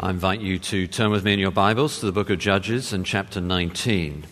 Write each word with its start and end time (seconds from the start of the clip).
I 0.00 0.10
invite 0.10 0.40
you 0.40 0.60
to 0.60 0.86
turn 0.86 1.10
with 1.10 1.24
me 1.24 1.32
in 1.32 1.40
your 1.40 1.50
Bibles 1.50 1.98
to 1.98 2.06
the 2.06 2.12
book 2.12 2.30
of 2.30 2.38
Judges 2.38 2.92
and 2.92 3.04
chapter 3.04 3.40
19. 3.40 4.24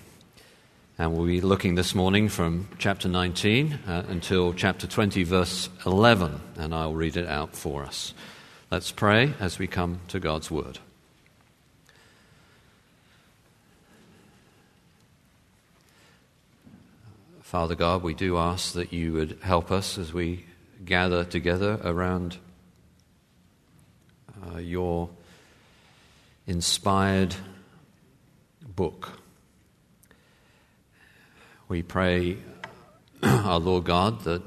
And 0.96 1.12
we'll 1.12 1.26
be 1.26 1.40
looking 1.40 1.74
this 1.74 1.92
morning 1.92 2.28
from 2.28 2.68
chapter 2.78 3.08
19 3.08 3.80
uh, 3.84 4.04
until 4.08 4.52
chapter 4.52 4.86
20, 4.86 5.24
verse 5.24 5.68
11, 5.84 6.40
and 6.56 6.72
I'll 6.72 6.94
read 6.94 7.16
it 7.16 7.26
out 7.26 7.56
for 7.56 7.82
us. 7.82 8.14
Let's 8.70 8.92
pray 8.92 9.34
as 9.40 9.58
we 9.58 9.66
come 9.66 9.98
to 10.06 10.20
God's 10.20 10.52
Word. 10.52 10.78
Father 17.42 17.74
God, 17.74 18.04
we 18.04 18.14
do 18.14 18.38
ask 18.38 18.72
that 18.74 18.92
you 18.92 19.14
would 19.14 19.38
help 19.42 19.72
us 19.72 19.98
as 19.98 20.12
we 20.12 20.44
gather 20.84 21.24
together 21.24 21.80
around 21.82 22.36
uh, 24.54 24.58
your 24.58 25.08
inspired 26.46 27.34
book. 28.76 29.18
We 31.68 31.82
pray, 31.82 32.36
our 33.22 33.58
Lord 33.58 33.84
God, 33.84 34.20
that 34.22 34.42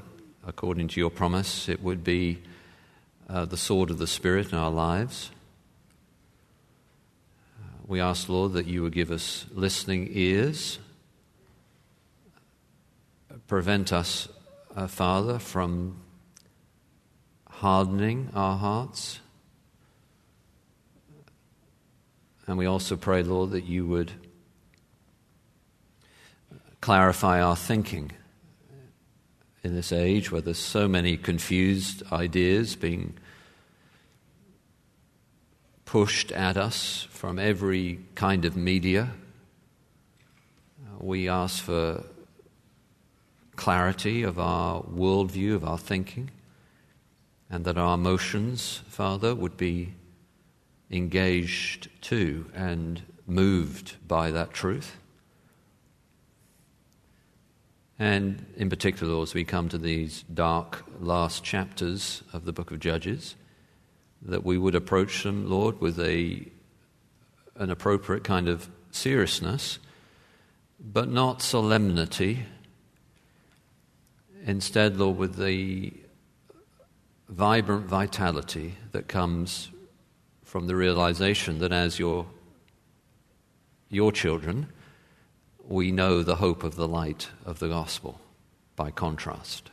according 0.46 0.88
to 0.88 1.00
your 1.00 1.10
promise, 1.10 1.68
it 1.68 1.82
would 1.82 2.02
be 2.02 2.38
uh, 3.28 3.44
the 3.44 3.56
sword 3.56 3.90
of 3.90 3.98
the 3.98 4.06
Spirit 4.06 4.52
in 4.52 4.58
our 4.58 4.70
lives. 4.70 5.30
we 7.86 8.00
ask, 8.00 8.28
Lord, 8.28 8.52
that 8.52 8.66
you 8.66 8.82
would 8.82 8.92
give 8.92 9.10
us 9.10 9.46
listening 9.52 10.08
ears, 10.12 10.78
prevent 13.46 13.92
us, 13.92 14.28
uh, 14.74 14.86
Father, 14.86 15.38
from 15.38 15.96
hardening 17.48 18.30
our 18.32 18.56
hearts 18.56 19.20
And 22.50 22.58
we 22.58 22.66
also 22.66 22.96
pray, 22.96 23.22
Lord, 23.22 23.52
that 23.52 23.66
you 23.66 23.86
would 23.86 24.10
uh, 26.52 26.56
clarify 26.80 27.40
our 27.40 27.54
thinking 27.54 28.10
in 29.62 29.76
this 29.76 29.92
age 29.92 30.32
where 30.32 30.40
there's 30.40 30.58
so 30.58 30.88
many 30.88 31.16
confused 31.16 32.02
ideas 32.10 32.74
being 32.74 33.14
pushed 35.84 36.32
at 36.32 36.56
us 36.56 37.06
from 37.10 37.38
every 37.38 38.00
kind 38.16 38.44
of 38.44 38.56
media. 38.56 39.10
We 40.98 41.28
ask 41.28 41.62
for 41.62 42.02
clarity 43.54 44.24
of 44.24 44.40
our 44.40 44.82
worldview, 44.82 45.54
of 45.54 45.62
our 45.62 45.78
thinking, 45.78 46.32
and 47.48 47.64
that 47.64 47.78
our 47.78 47.94
emotions, 47.94 48.82
Father, 48.88 49.36
would 49.36 49.56
be 49.56 49.94
engaged 50.90 51.88
to 52.02 52.50
and 52.54 53.02
moved 53.26 53.96
by 54.06 54.30
that 54.30 54.52
truth. 54.52 54.96
And 57.98 58.46
in 58.56 58.70
particular, 58.70 59.22
as 59.22 59.34
we 59.34 59.44
come 59.44 59.68
to 59.68 59.78
these 59.78 60.24
dark 60.32 60.84
last 61.00 61.44
chapters 61.44 62.22
of 62.32 62.46
the 62.46 62.52
book 62.52 62.70
of 62.70 62.80
Judges, 62.80 63.36
that 64.22 64.44
we 64.44 64.58
would 64.58 64.74
approach 64.74 65.22
them, 65.22 65.48
Lord, 65.48 65.80
with 65.80 66.00
a, 66.00 66.46
an 67.56 67.70
appropriate 67.70 68.24
kind 68.24 68.48
of 68.48 68.70
seriousness, 68.90 69.78
but 70.80 71.10
not 71.10 71.42
solemnity. 71.42 72.46
Instead, 74.46 74.96
Lord, 74.96 75.18
with 75.18 75.36
the 75.36 75.92
vibrant 77.28 77.86
vitality 77.86 78.76
that 78.92 79.08
comes 79.08 79.68
from 80.50 80.66
the 80.66 80.74
realization 80.74 81.60
that 81.60 81.70
as 81.70 82.00
your, 82.00 82.26
your 83.88 84.10
children, 84.10 84.66
we 85.68 85.92
know 85.92 86.24
the 86.24 86.34
hope 86.34 86.64
of 86.64 86.74
the 86.74 86.88
light 86.88 87.28
of 87.46 87.60
the 87.60 87.68
gospel 87.68 88.20
by 88.74 88.90
contrast. 88.90 89.70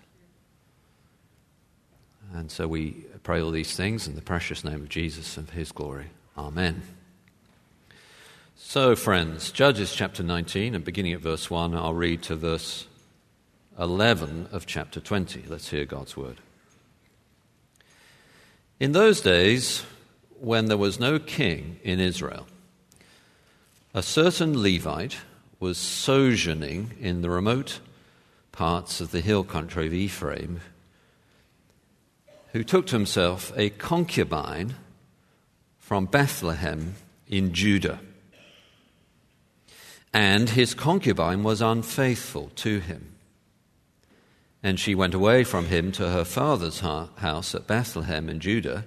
And 2.31 2.51
so 2.51 2.67
we 2.67 2.91
pray 3.23 3.41
all 3.41 3.49
these 3.49 3.75
things 3.75 4.07
in 4.07 4.13
the 4.13 4.21
precious 4.21 4.63
name 4.63 4.75
of 4.75 4.87
Jesus 4.87 5.35
and 5.35 5.49
his 5.49 5.71
glory. 5.71 6.11
Amen. 6.37 6.83
So, 8.55 8.95
friends, 8.95 9.49
Judges 9.49 9.95
chapter 9.95 10.21
19, 10.21 10.75
and 10.75 10.85
beginning 10.85 11.13
at 11.13 11.21
verse 11.21 11.49
1, 11.49 11.73
I'll 11.73 11.95
read 11.95 12.21
to 12.23 12.35
verse 12.35 12.85
11 13.79 14.49
of 14.51 14.67
chapter 14.67 14.99
20. 14.99 15.45
Let's 15.47 15.69
hear 15.69 15.85
God's 15.85 16.15
word. 16.15 16.37
In 18.79 18.91
those 18.91 19.21
days, 19.21 19.83
when 20.39 20.65
there 20.65 20.77
was 20.77 20.99
no 20.99 21.19
king 21.19 21.79
in 21.83 21.99
Israel, 21.99 22.47
a 23.93 24.03
certain 24.03 24.61
Levite 24.61 25.17
was 25.59 25.77
sojourning 25.77 26.93
in 26.99 27.21
the 27.21 27.29
remote 27.29 27.79
parts 28.51 29.01
of 29.01 29.11
the 29.11 29.21
hill 29.21 29.43
country 29.43 29.87
of 29.87 29.93
Ephraim, 29.93 30.61
who 32.53 32.63
took 32.63 32.87
to 32.87 32.95
himself 32.95 33.51
a 33.55 33.69
concubine 33.69 34.75
from 35.77 36.05
Bethlehem 36.05 36.95
in 37.27 37.53
Judah. 37.53 37.99
And 40.13 40.49
his 40.49 40.73
concubine 40.73 41.43
was 41.43 41.61
unfaithful 41.61 42.51
to 42.55 42.79
him. 42.79 43.15
And 44.63 44.79
she 44.79 44.95
went 44.95 45.13
away 45.13 45.43
from 45.43 45.65
him 45.67 45.91
to 45.93 46.09
her 46.09 46.25
father's 46.25 46.79
house 46.79 47.53
at 47.53 47.67
Bethlehem 47.67 48.29
in 48.29 48.39
Judah 48.39 48.85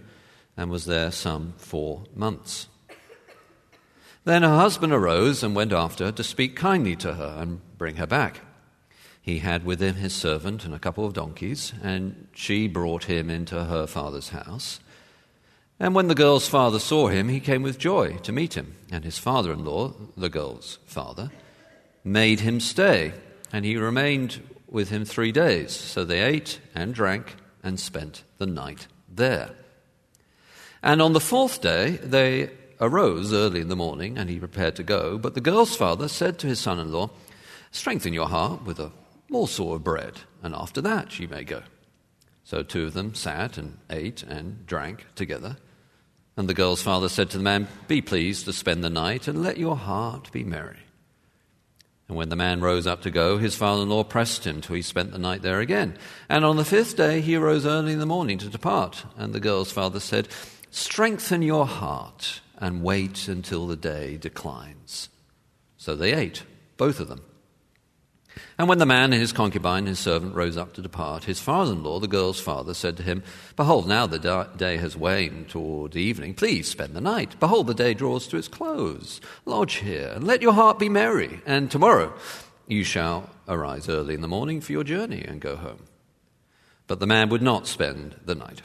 and 0.60 0.71
was 0.71 0.84
there 0.84 1.10
some 1.10 1.54
four 1.56 2.04
months. 2.15 2.69
Then 4.25 4.43
her 4.43 4.56
husband 4.56 4.93
arose 4.93 5.43
and 5.43 5.56
went 5.56 5.72
after 5.72 6.12
to 6.12 6.22
speak 6.22 6.54
kindly 6.54 6.94
to 6.97 7.15
her 7.15 7.38
and 7.41 7.62
bring 7.78 7.97
her 7.97 8.06
back. 8.06 8.43
He 9.22 9.38
had 9.38 9.65
with 9.65 9.81
him 9.81 9.94
his 9.94 10.12
servant 10.12 10.66
and 10.66 10.75
a 10.75 10.78
couple 10.78 11.06
of 11.06 11.15
donkeys, 11.15 11.72
and 11.82 12.28
she 12.34 12.69
brought 12.69 13.04
him 13.04 13.31
into 13.31 13.65
her 13.65 13.87
father's 13.87 14.28
house. 14.28 14.81
And 15.78 15.94
when 15.94 16.09
the 16.09 16.15
girl's 16.15 16.47
father 16.47 16.78
saw 16.78 17.09
him, 17.09 17.31
he 17.31 17.41
came 17.41 17.62
with 17.62 17.78
joy 17.78 18.19
to 18.19 18.31
meet 18.31 18.53
him. 18.53 18.77
And 18.92 19.03
his 19.03 19.16
father 19.16 19.54
in 19.54 19.65
law, 19.65 19.94
the 20.15 20.28
girl's 20.28 20.78
father, 20.84 21.31
made 22.04 22.41
him 22.41 22.60
stay, 22.60 23.15
and 23.50 23.65
he 23.65 23.78
remained 23.78 24.47
with 24.69 24.91
him 24.91 25.06
three 25.06 25.32
days. 25.32 25.72
So 25.72 26.04
they 26.04 26.21
ate 26.21 26.60
and 26.75 26.92
drank 26.92 27.37
and 27.62 27.81
spent 27.81 28.25
the 28.37 28.47
night 28.47 28.88
there. 29.09 29.53
And 30.82 31.02
on 31.02 31.12
the 31.12 31.20
fourth 31.20 31.60
day, 31.60 31.98
they 32.02 32.50
arose 32.80 33.32
early 33.32 33.60
in 33.60 33.68
the 33.68 33.76
morning, 33.76 34.16
and 34.16 34.30
he 34.30 34.38
prepared 34.38 34.76
to 34.76 34.82
go. 34.82 35.18
But 35.18 35.34
the 35.34 35.41
girl's 35.41 35.76
father 35.76 36.08
said 36.08 36.38
to 36.38 36.46
his 36.46 36.58
son 36.58 36.78
in 36.78 36.92
law, 36.92 37.10
Strengthen 37.70 38.12
your 38.12 38.28
heart 38.28 38.64
with 38.64 38.80
a 38.80 38.92
morsel 39.28 39.74
of 39.74 39.84
bread, 39.84 40.20
and 40.42 40.54
after 40.54 40.80
that 40.80 41.18
you 41.18 41.28
may 41.28 41.44
go. 41.44 41.62
So 42.44 42.62
two 42.62 42.86
of 42.86 42.94
them 42.94 43.14
sat 43.14 43.58
and 43.58 43.78
ate 43.91 44.22
and 44.22 44.66
drank 44.66 45.06
together. 45.14 45.56
And 46.36 46.48
the 46.48 46.54
girl's 46.54 46.82
father 46.82 47.08
said 47.08 47.30
to 47.30 47.38
the 47.38 47.44
man, 47.44 47.68
Be 47.86 48.00
pleased 48.00 48.47
to 48.47 48.52
spend 48.52 48.82
the 48.82 48.91
night, 48.91 49.28
and 49.28 49.42
let 49.42 49.58
your 49.58 49.76
heart 49.76 50.32
be 50.32 50.42
merry. 50.42 50.78
And 52.08 52.16
when 52.16 52.28
the 52.28 52.34
man 52.34 52.60
rose 52.60 52.88
up 52.88 53.02
to 53.02 53.10
go, 53.12 53.38
his 53.38 53.54
father 53.54 53.82
in 53.82 53.88
law 53.88 54.02
pressed 54.02 54.44
him 54.44 54.60
till 54.60 54.74
he 54.74 54.82
spent 54.82 55.12
the 55.12 55.18
night 55.18 55.42
there 55.42 55.60
again. 55.60 55.97
And 56.28 56.44
on 56.44 56.56
the 56.56 56.64
fifth 56.64 56.97
day 56.97 57.20
he 57.20 57.36
arose 57.36 57.64
early 57.64 57.92
in 57.92 58.00
the 58.00 58.06
morning 58.06 58.38
to 58.38 58.48
depart. 58.48 59.04
And 59.16 59.32
the 59.32 59.38
girl's 59.38 59.70
father 59.70 60.00
said, 60.00 60.26
Strengthen 60.70 61.42
your 61.42 61.66
heart 61.66 62.41
and 62.58 62.82
wait 62.82 63.26
until 63.28 63.66
the 63.66 63.76
day 63.76 64.16
declines. 64.16 65.08
So 65.76 65.97
they 65.97 66.12
ate, 66.12 66.44
both 66.76 67.00
of 67.00 67.08
them. 67.08 67.22
And 68.58 68.69
when 68.69 68.78
the 68.78 68.86
man 68.86 69.12
and 69.12 69.20
his 69.20 69.32
concubine 69.32 69.86
his 69.86 69.98
servant 69.98 70.34
rose 70.34 70.56
up 70.56 70.75
to 70.75 70.82
depart, 70.82 71.25
his 71.25 71.41
father 71.41 71.72
in 71.72 71.82
law, 71.82 71.98
the 71.98 72.06
girl's 72.06 72.41
father, 72.41 72.75
said 72.75 72.97
to 72.98 73.03
him, 73.03 73.22
Behold, 73.56 73.88
now 73.88 74.06
the 74.06 74.47
day 74.56 74.76
has 74.76 74.97
waned 74.97 75.48
toward 75.48 75.97
evening. 75.97 76.34
Please 76.34 76.69
spend 76.69 76.94
the 76.94 77.00
night. 77.00 77.41
Behold, 77.41 77.66
the 77.66 77.75
day 77.75 77.94
draws 77.94 78.28
to 78.28 78.36
its 78.36 78.48
close. 78.48 79.21
Lodge 79.47 79.77
here, 79.77 80.12
and 80.15 80.24
let 80.24 80.42
your 80.42 80.53
heart 80.53 80.78
be 80.78 80.89
merry. 80.89 81.41
And 81.47 81.71
tomorrow 81.71 82.12
you 82.68 82.84
shall 82.84 83.30
arise 83.48 83.89
early 83.89 84.15
in 84.15 84.21
the 84.21 84.28
morning 84.28 84.60
for 84.60 84.72
your 84.72 84.84
journey 84.84 85.24
and 85.24 85.41
go 85.41 85.56
home. 85.56 85.84
But 86.86 87.00
the 87.00 87.06
man 87.06 87.28
would 87.30 87.42
not 87.42 87.66
spend 87.66 88.16
the 88.24 88.34
night. 88.34 88.62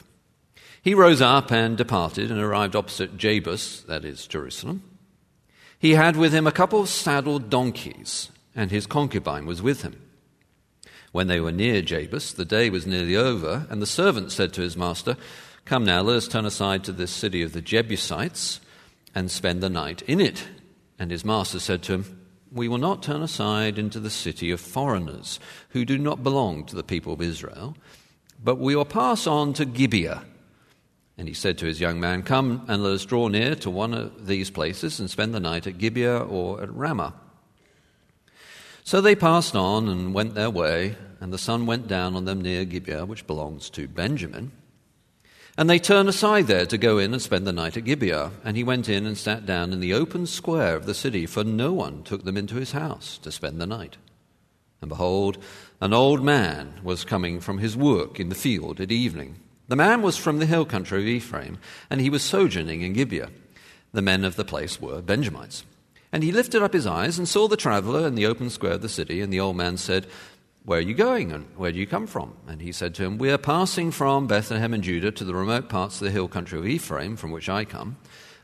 He 0.86 0.94
rose 0.94 1.20
up 1.20 1.50
and 1.50 1.76
departed 1.76 2.30
and 2.30 2.40
arrived 2.40 2.76
opposite 2.76 3.16
Jebus, 3.16 3.84
that 3.86 4.04
is 4.04 4.24
Jerusalem. 4.24 4.84
He 5.80 5.94
had 5.94 6.14
with 6.14 6.32
him 6.32 6.46
a 6.46 6.52
couple 6.52 6.80
of 6.80 6.88
saddled 6.88 7.50
donkeys, 7.50 8.30
and 8.54 8.70
his 8.70 8.86
concubine 8.86 9.46
was 9.46 9.60
with 9.60 9.82
him. 9.82 10.00
When 11.10 11.26
they 11.26 11.40
were 11.40 11.50
near 11.50 11.82
Jebus, 11.82 12.32
the 12.32 12.44
day 12.44 12.70
was 12.70 12.86
nearly 12.86 13.16
over, 13.16 13.66
and 13.68 13.82
the 13.82 13.86
servant 13.86 14.30
said 14.30 14.52
to 14.52 14.60
his 14.60 14.76
master, 14.76 15.16
Come 15.64 15.84
now, 15.84 16.02
let 16.02 16.18
us 16.18 16.28
turn 16.28 16.46
aside 16.46 16.84
to 16.84 16.92
this 16.92 17.10
city 17.10 17.42
of 17.42 17.52
the 17.52 17.60
Jebusites 17.60 18.60
and 19.12 19.28
spend 19.28 19.64
the 19.64 19.68
night 19.68 20.02
in 20.02 20.20
it. 20.20 20.46
And 21.00 21.10
his 21.10 21.24
master 21.24 21.58
said 21.58 21.82
to 21.82 21.94
him, 21.94 22.28
We 22.52 22.68
will 22.68 22.78
not 22.78 23.02
turn 23.02 23.22
aside 23.22 23.76
into 23.76 23.98
the 23.98 24.08
city 24.08 24.52
of 24.52 24.60
foreigners 24.60 25.40
who 25.70 25.84
do 25.84 25.98
not 25.98 26.22
belong 26.22 26.64
to 26.66 26.76
the 26.76 26.84
people 26.84 27.12
of 27.12 27.20
Israel, 27.20 27.76
but 28.40 28.60
we 28.60 28.76
will 28.76 28.84
pass 28.84 29.26
on 29.26 29.52
to 29.54 29.64
Gibeah 29.64 30.22
And 31.18 31.28
he 31.28 31.34
said 31.34 31.58
to 31.58 31.66
his 31.66 31.80
young 31.80 31.98
man, 31.98 32.22
Come 32.22 32.64
and 32.68 32.82
let 32.82 32.92
us 32.92 33.04
draw 33.04 33.28
near 33.28 33.54
to 33.56 33.70
one 33.70 33.94
of 33.94 34.26
these 34.26 34.50
places 34.50 35.00
and 35.00 35.10
spend 35.10 35.34
the 35.34 35.40
night 35.40 35.66
at 35.66 35.78
Gibeah 35.78 36.18
or 36.18 36.62
at 36.62 36.74
Ramah. 36.74 37.14
So 38.84 39.00
they 39.00 39.16
passed 39.16 39.56
on 39.56 39.88
and 39.88 40.14
went 40.14 40.34
their 40.34 40.50
way, 40.50 40.96
and 41.20 41.32
the 41.32 41.38
sun 41.38 41.66
went 41.66 41.88
down 41.88 42.14
on 42.14 42.24
them 42.24 42.40
near 42.40 42.64
Gibeah, 42.64 43.06
which 43.06 43.26
belongs 43.26 43.70
to 43.70 43.88
Benjamin. 43.88 44.52
And 45.58 45.70
they 45.70 45.78
turned 45.78 46.08
aside 46.08 46.48
there 46.48 46.66
to 46.66 46.76
go 46.76 46.98
in 46.98 47.14
and 47.14 47.22
spend 47.22 47.46
the 47.46 47.52
night 47.52 47.78
at 47.78 47.84
Gibeah. 47.84 48.30
And 48.44 48.56
he 48.56 48.62
went 48.62 48.90
in 48.90 49.06
and 49.06 49.16
sat 49.16 49.46
down 49.46 49.72
in 49.72 49.80
the 49.80 49.94
open 49.94 50.26
square 50.26 50.76
of 50.76 50.84
the 50.84 50.94
city, 50.94 51.24
for 51.24 51.44
no 51.44 51.72
one 51.72 52.02
took 52.02 52.24
them 52.24 52.36
into 52.36 52.56
his 52.56 52.72
house 52.72 53.16
to 53.18 53.32
spend 53.32 53.58
the 53.58 53.66
night. 53.66 53.96
And 54.82 54.90
behold, 54.90 55.38
an 55.80 55.94
old 55.94 56.22
man 56.22 56.80
was 56.84 57.04
coming 57.04 57.40
from 57.40 57.58
his 57.58 57.74
work 57.74 58.20
in 58.20 58.28
the 58.28 58.34
field 58.34 58.80
at 58.80 58.92
evening. 58.92 59.40
The 59.68 59.76
man 59.76 60.02
was 60.02 60.16
from 60.16 60.38
the 60.38 60.46
hill 60.46 60.64
country 60.64 61.00
of 61.00 61.08
Ephraim, 61.08 61.58
and 61.90 62.00
he 62.00 62.10
was 62.10 62.22
sojourning 62.22 62.82
in 62.82 62.92
Gibeah. 62.92 63.30
The 63.92 64.02
men 64.02 64.24
of 64.24 64.36
the 64.36 64.44
place 64.44 64.80
were 64.80 65.02
Benjamites. 65.02 65.64
And 66.12 66.22
he 66.22 66.30
lifted 66.30 66.62
up 66.62 66.72
his 66.72 66.86
eyes 66.86 67.18
and 67.18 67.28
saw 67.28 67.48
the 67.48 67.56
traveler 67.56 68.06
in 68.06 68.14
the 68.14 68.26
open 68.26 68.48
square 68.48 68.74
of 68.74 68.82
the 68.82 68.88
city, 68.88 69.20
and 69.20 69.32
the 69.32 69.40
old 69.40 69.56
man 69.56 69.76
said, 69.76 70.06
Where 70.64 70.78
are 70.78 70.82
you 70.82 70.94
going, 70.94 71.32
and 71.32 71.46
where 71.56 71.72
do 71.72 71.80
you 71.80 71.86
come 71.86 72.06
from? 72.06 72.36
And 72.46 72.62
he 72.62 72.70
said 72.70 72.94
to 72.94 73.04
him, 73.04 73.18
We 73.18 73.30
are 73.32 73.38
passing 73.38 73.90
from 73.90 74.28
Bethlehem 74.28 74.72
in 74.72 74.82
Judah 74.82 75.10
to 75.10 75.24
the 75.24 75.34
remote 75.34 75.68
parts 75.68 75.96
of 75.96 76.04
the 76.04 76.12
hill 76.12 76.28
country 76.28 76.58
of 76.58 76.66
Ephraim, 76.66 77.16
from 77.16 77.32
which 77.32 77.48
I 77.48 77.64
come. 77.64 77.96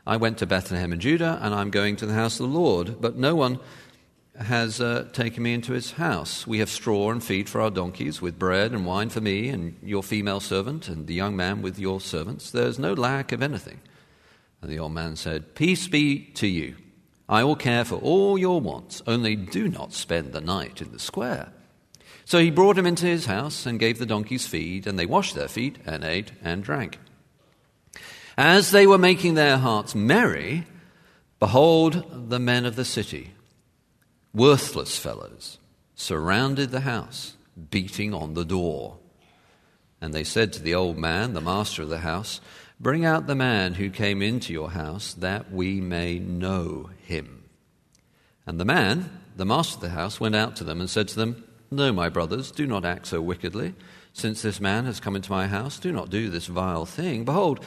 I 0.05 0.17
went 0.17 0.37
to 0.39 0.45
Bethlehem 0.45 0.91
in 0.91 0.99
Judah, 0.99 1.39
and 1.41 1.55
I'm 1.55 1.69
going 1.69 1.95
to 1.97 2.05
the 2.05 2.13
house 2.13 2.41
of 2.41 2.49
the 2.49 2.57
Lord, 2.57 2.99
but 2.99 3.15
no 3.15 3.35
one 3.35 3.59
has 4.37 4.81
uh, 4.81 5.07
taken 5.13 5.43
me 5.43 5.53
into 5.53 5.73
his 5.73 5.91
house. 5.91 6.47
We 6.47 6.59
have 6.59 6.69
straw 6.69 7.11
and 7.11 7.23
feed 7.23 7.49
for 7.49 7.61
our 7.61 7.69
donkeys, 7.69 8.21
with 8.21 8.39
bread 8.39 8.71
and 8.71 8.85
wine 8.85 9.09
for 9.09 9.21
me 9.21 9.49
and 9.49 9.77
your 9.83 10.01
female 10.01 10.39
servant, 10.39 10.87
and 10.87 11.05
the 11.05 11.13
young 11.13 11.35
man 11.35 11.61
with 11.61 11.77
your 11.77 12.01
servants. 12.01 12.49
There 12.49 12.67
is 12.67 12.79
no 12.79 12.93
lack 12.93 13.31
of 13.31 13.43
anything. 13.43 13.79
And 14.61 14.71
the 14.71 14.79
old 14.79 14.93
man 14.93 15.15
said, 15.15 15.55
Peace 15.55 15.87
be 15.87 16.19
to 16.35 16.47
you. 16.47 16.75
I 17.29 17.43
will 17.43 17.55
care 17.55 17.85
for 17.85 17.95
all 17.95 18.37
your 18.37 18.59
wants, 18.59 19.01
only 19.05 19.35
do 19.35 19.67
not 19.67 19.93
spend 19.93 20.33
the 20.33 20.41
night 20.41 20.81
in 20.81 20.91
the 20.91 20.99
square. 20.99 21.51
So 22.25 22.39
he 22.39 22.51
brought 22.51 22.77
him 22.77 22.85
into 22.85 23.05
his 23.05 23.25
house 23.25 23.65
and 23.65 23.79
gave 23.79 23.99
the 23.99 24.05
donkeys 24.05 24.47
feed, 24.47 24.87
and 24.87 24.97
they 24.97 25.05
washed 25.05 25.35
their 25.35 25.47
feet 25.47 25.77
and 25.85 26.03
ate 26.03 26.31
and 26.43 26.63
drank. 26.63 26.97
As 28.37 28.71
they 28.71 28.87
were 28.87 28.97
making 28.97 29.35
their 29.35 29.57
hearts 29.57 29.93
merry, 29.93 30.65
behold, 31.39 32.29
the 32.29 32.39
men 32.39 32.65
of 32.65 32.75
the 32.75 32.85
city 32.85 33.32
worthless 34.33 34.97
fellows, 34.97 35.59
surrounded 35.95 36.71
the 36.71 36.81
house, 36.81 37.35
beating 37.69 38.13
on 38.13 38.33
the 38.33 38.45
door. 38.45 38.97
And 40.01 40.13
they 40.13 40.23
said 40.23 40.51
to 40.53 40.61
the 40.61 40.75
old 40.75 40.97
man, 40.97 41.33
the 41.33 41.41
master 41.41 41.83
of 41.83 41.89
the 41.89 41.99
house, 41.99 42.41
Bring 42.79 43.05
out 43.05 43.27
the 43.27 43.35
man 43.35 43.75
who 43.75 43.89
came 43.89 44.21
into 44.21 44.51
your 44.51 44.71
house, 44.71 45.13
that 45.13 45.51
we 45.51 45.79
may 45.79 46.19
know 46.19 46.89
him. 47.03 47.45
And 48.45 48.59
the 48.59 48.65
man, 48.65 49.21
the 49.37 49.45
master 49.45 49.75
of 49.75 49.81
the 49.81 49.89
house, 49.89 50.19
went 50.19 50.35
out 50.35 50.57
to 50.57 50.65
them 50.65 50.81
and 50.81 50.89
said 50.89 51.07
to 51.09 51.15
them, 51.15 51.43
No, 51.71 51.93
my 51.93 52.09
brothers, 52.09 52.51
do 52.51 52.67
not 52.67 52.83
act 52.83 53.07
so 53.07 53.21
wickedly. 53.21 53.73
Since 54.11 54.41
this 54.41 54.59
man 54.59 54.85
has 54.85 54.99
come 54.99 55.15
into 55.15 55.31
my 55.31 55.47
house, 55.47 55.79
do 55.79 55.93
not 55.93 56.09
do 56.09 56.29
this 56.29 56.47
vile 56.47 56.85
thing. 56.85 57.23
Behold, 57.23 57.63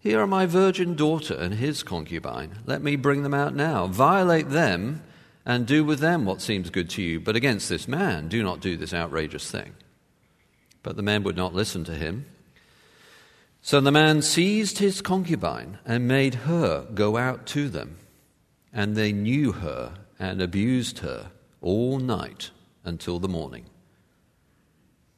here 0.00 0.20
are 0.20 0.26
my 0.26 0.46
virgin 0.46 0.96
daughter 0.96 1.34
and 1.34 1.54
his 1.54 1.82
concubine. 1.82 2.58
Let 2.66 2.82
me 2.82 2.96
bring 2.96 3.22
them 3.22 3.34
out 3.34 3.54
now. 3.54 3.86
Violate 3.86 4.50
them 4.50 5.02
and 5.46 5.64
do 5.64 5.84
with 5.84 6.00
them 6.00 6.24
what 6.24 6.42
seems 6.42 6.70
good 6.70 6.90
to 6.90 7.02
you. 7.02 7.20
But 7.20 7.36
against 7.36 7.68
this 7.68 7.86
man, 7.86 8.26
do 8.26 8.42
not 8.42 8.60
do 8.60 8.76
this 8.76 8.92
outrageous 8.92 9.48
thing. 9.48 9.74
But 10.82 10.96
the 10.96 11.02
men 11.02 11.22
would 11.22 11.36
not 11.36 11.54
listen 11.54 11.84
to 11.84 11.94
him. 11.94 12.26
So 13.62 13.80
the 13.80 13.92
man 13.92 14.22
seized 14.22 14.78
his 14.78 15.00
concubine 15.00 15.78
and 15.86 16.08
made 16.08 16.34
her 16.34 16.86
go 16.92 17.16
out 17.16 17.46
to 17.46 17.68
them. 17.68 17.96
And 18.72 18.96
they 18.96 19.12
knew 19.12 19.52
her 19.52 19.94
and 20.18 20.42
abused 20.42 20.98
her 20.98 21.30
all 21.62 21.98
night 21.98 22.50
until 22.84 23.20
the 23.20 23.28
morning. 23.28 23.66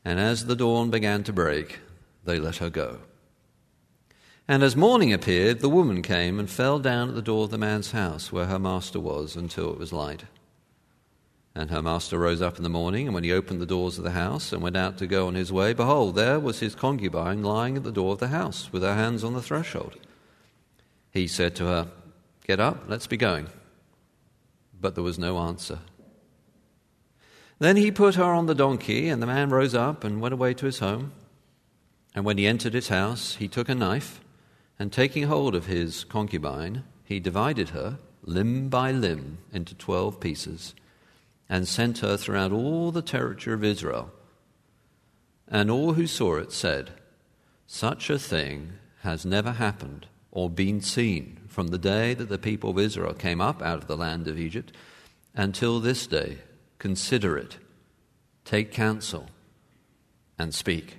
And 0.05 0.21
as 0.21 0.47
the 0.47 0.57
dawn 0.57 0.91
began 0.91 1.25
to 1.25 1.33
break, 1.33 1.81
they 2.25 2.39
let 2.39 2.57
her 2.57 2.71
go. 2.71 2.99
And 4.50 4.62
as 4.62 4.75
morning 4.75 5.12
appeared, 5.12 5.61
the 5.61 5.69
woman 5.69 6.00
came 6.00 6.41
and 6.41 6.49
fell 6.49 6.79
down 6.79 7.11
at 7.11 7.15
the 7.15 7.21
door 7.21 7.45
of 7.45 7.50
the 7.50 7.59
man's 7.59 7.91
house 7.91 8.33
where 8.33 8.47
her 8.47 8.59
master 8.59 8.99
was 8.99 9.37
until 9.37 9.71
it 9.71 9.79
was 9.79 9.93
light. 9.93 10.25
And 11.55 11.71
her 11.71 11.83
master 11.83 12.19
rose 12.19 12.41
up 12.41 12.56
in 12.56 12.62
the 12.62 12.71
morning, 12.71 13.06
and 13.06 13.15
when 13.15 13.25
he 13.25 13.33
opened 13.33 13.61
the 13.61 13.67
doors 13.67 13.99
of 13.99 14.05
the 14.05 14.12
house 14.12 14.50
and 14.50 14.62
went 14.62 14.77
out 14.77 14.97
to 14.99 15.06
go 15.06 15.27
on 15.27 15.35
his 15.35 15.53
way, 15.53 15.75
behold, 15.75 16.15
there 16.15 16.41
was 16.41 16.61
his 16.61 16.75
concubine 16.75 17.43
lying 17.43 17.77
at 17.77 17.85
the 17.85 17.93
door 17.93 18.12
of 18.12 18.21
the 18.21 18.29
house 18.29 18.73
with 18.73 18.83
her 18.83 18.95
hands 18.95 19.23
on 19.23 19.35
the 19.35 19.43
threshold. 19.43 19.97
He 21.11 21.27
said 21.27 21.55
to 21.56 21.67
her, 21.67 21.89
Get 22.47 22.59
up, 22.59 22.85
let's 22.89 23.06
be 23.06 23.19
going. 23.19 23.49
But 24.81 24.94
there 24.94 25.05
was 25.05 25.19
no 25.19 25.37
answer. 25.39 25.81
Then 27.59 27.77
he 27.77 27.91
put 27.91 28.15
her 28.15 28.25
on 28.25 28.47
the 28.47 28.55
donkey, 28.55 29.11
and 29.11 29.21
the 29.21 29.27
man 29.27 29.51
rose 29.51 29.75
up 29.75 30.05
and 30.05 30.23
went 30.23 30.33
away 30.33 30.55
to 30.55 30.65
his 30.65 30.79
home. 30.79 31.12
And 32.15 32.25
when 32.25 32.39
he 32.39 32.47
entered 32.47 32.73
his 32.73 32.89
house, 32.89 33.35
he 33.35 33.49
took 33.49 33.69
a 33.69 33.75
knife 33.75 34.23
and 34.79 34.93
taking 34.93 35.25
hold 35.25 35.55
of 35.55 35.67
his 35.67 36.05
concubine, 36.05 36.85
he 37.05 37.19
divided 37.19 37.71
her, 37.71 37.99
limb 38.23 38.69
by 38.69 38.93
limb, 38.93 39.39
into 39.53 39.75
twelve 39.75 40.21
pieces, 40.21 40.75
and 41.49 41.67
sent 41.67 41.99
her 41.99 42.17
throughout 42.17 42.53
all 42.53 42.93
the 42.93 43.03
territory 43.03 43.55
of 43.55 43.65
Israel. 43.65 44.13
And 45.49 45.71
all 45.71 45.95
who 45.95 46.07
saw 46.07 46.37
it 46.37 46.53
said, 46.53 46.93
Such 47.67 48.11
a 48.11 48.19
thing 48.19 48.75
has 49.01 49.25
never 49.25 49.53
happened 49.53 50.07
or 50.31 50.51
been 50.51 50.81
seen 50.81 51.41
from 51.49 51.69
the 51.69 51.79
day 51.79 52.15
that 52.15 52.29
the 52.29 52.39
people 52.39 52.71
of 52.71 52.79
Israel 52.79 53.15
came 53.15 53.41
up 53.41 53.63
out 53.63 53.79
of 53.79 53.87
the 53.87 53.97
land 53.97 54.29
of 54.29 54.39
Egypt 54.39 54.73
until 55.35 55.81
this 55.81 56.07
day. 56.07 56.39
Consider 56.79 57.37
it, 57.37 57.57
take 58.45 58.71
counsel, 58.71 59.27
and 60.39 60.55
speak. 60.55 60.99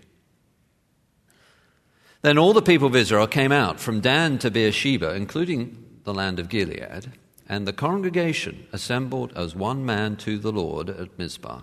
Then 2.21 2.37
all 2.37 2.51
the 2.51 2.61
people 2.61 2.87
of 2.87 2.95
Israel 2.97 3.27
came 3.27 3.53
out 3.53 3.79
from 3.79 4.01
Dan 4.01 4.39
to 4.39 4.51
Beersheba, 4.51 5.15
including 5.15 6.01
the 6.03 6.13
land 6.13 6.37
of 6.37 6.49
Gilead, 6.49 7.13
and 7.47 7.65
the 7.65 7.73
congregation 7.73 8.67
assembled 8.73 9.31
as 9.37 9.55
one 9.55 9.85
man 9.85 10.17
to 10.17 10.37
the 10.37 10.51
Lord 10.51 10.89
at 10.89 11.17
Mizpah. 11.17 11.61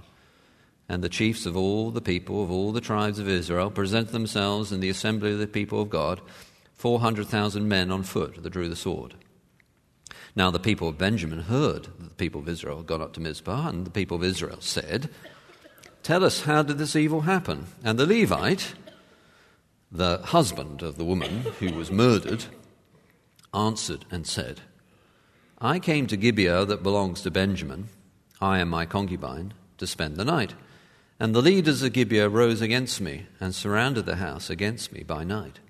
And 0.88 1.04
the 1.04 1.10
chiefs 1.10 1.44
of 1.44 1.56
all 1.56 1.90
the 1.90 2.00
people 2.00 2.42
of 2.42 2.50
all 2.50 2.72
the 2.72 2.80
tribes 2.80 3.18
of 3.18 3.28
Israel 3.28 3.70
presented 3.70 4.12
themselves 4.12 4.72
in 4.72 4.80
the 4.80 4.88
assembly 4.88 5.32
of 5.32 5.38
the 5.38 5.46
people 5.46 5.82
of 5.82 5.90
God, 5.90 6.22
400,000 6.74 7.68
men 7.68 7.90
on 7.90 8.02
foot 8.02 8.42
that 8.42 8.50
drew 8.50 8.68
the 8.68 8.76
sword. 8.76 9.14
Now 10.34 10.50
the 10.50 10.58
people 10.58 10.88
of 10.88 10.96
Benjamin 10.96 11.40
heard 11.40 11.84
that 11.84 12.08
the 12.08 12.14
people 12.14 12.40
of 12.40 12.48
Israel 12.48 12.78
had 12.78 12.86
gone 12.86 13.02
up 13.02 13.12
to 13.14 13.20
Mizpah, 13.20 13.68
and 13.68 13.84
the 13.84 13.90
people 13.90 14.16
of 14.16 14.24
Israel 14.24 14.60
said, 14.60 15.10
Tell 16.02 16.24
us, 16.24 16.42
how 16.42 16.62
did 16.62 16.78
this 16.78 16.96
evil 16.96 17.22
happen? 17.22 17.66
And 17.84 17.98
the 17.98 18.06
Levite, 18.06 18.74
the 19.90 20.18
husband 20.18 20.82
of 20.82 20.96
the 20.96 21.04
woman 21.04 21.44
who 21.60 21.72
was 21.72 21.90
murdered 21.90 22.44
answered 23.54 24.04
and 24.10 24.26
said, 24.26 24.60
I 25.58 25.78
came 25.78 26.06
to 26.08 26.16
Gibeah 26.16 26.64
that 26.66 26.82
belongs 26.82 27.22
to 27.22 27.30
Benjamin, 27.30 27.88
I 28.40 28.58
and 28.58 28.70
my 28.70 28.84
concubine, 28.84 29.54
to 29.78 29.86
spend 29.86 30.16
the 30.16 30.24
night. 30.24 30.54
And 31.18 31.34
the 31.34 31.40
leaders 31.40 31.82
of 31.82 31.94
Gibeah 31.94 32.28
rose 32.28 32.60
against 32.60 33.00
me 33.00 33.26
and 33.40 33.54
surrounded 33.54 34.04
the 34.04 34.16
house 34.16 34.50
against 34.50 34.92
me 34.92 35.02
by 35.02 35.24
night. 35.24 35.60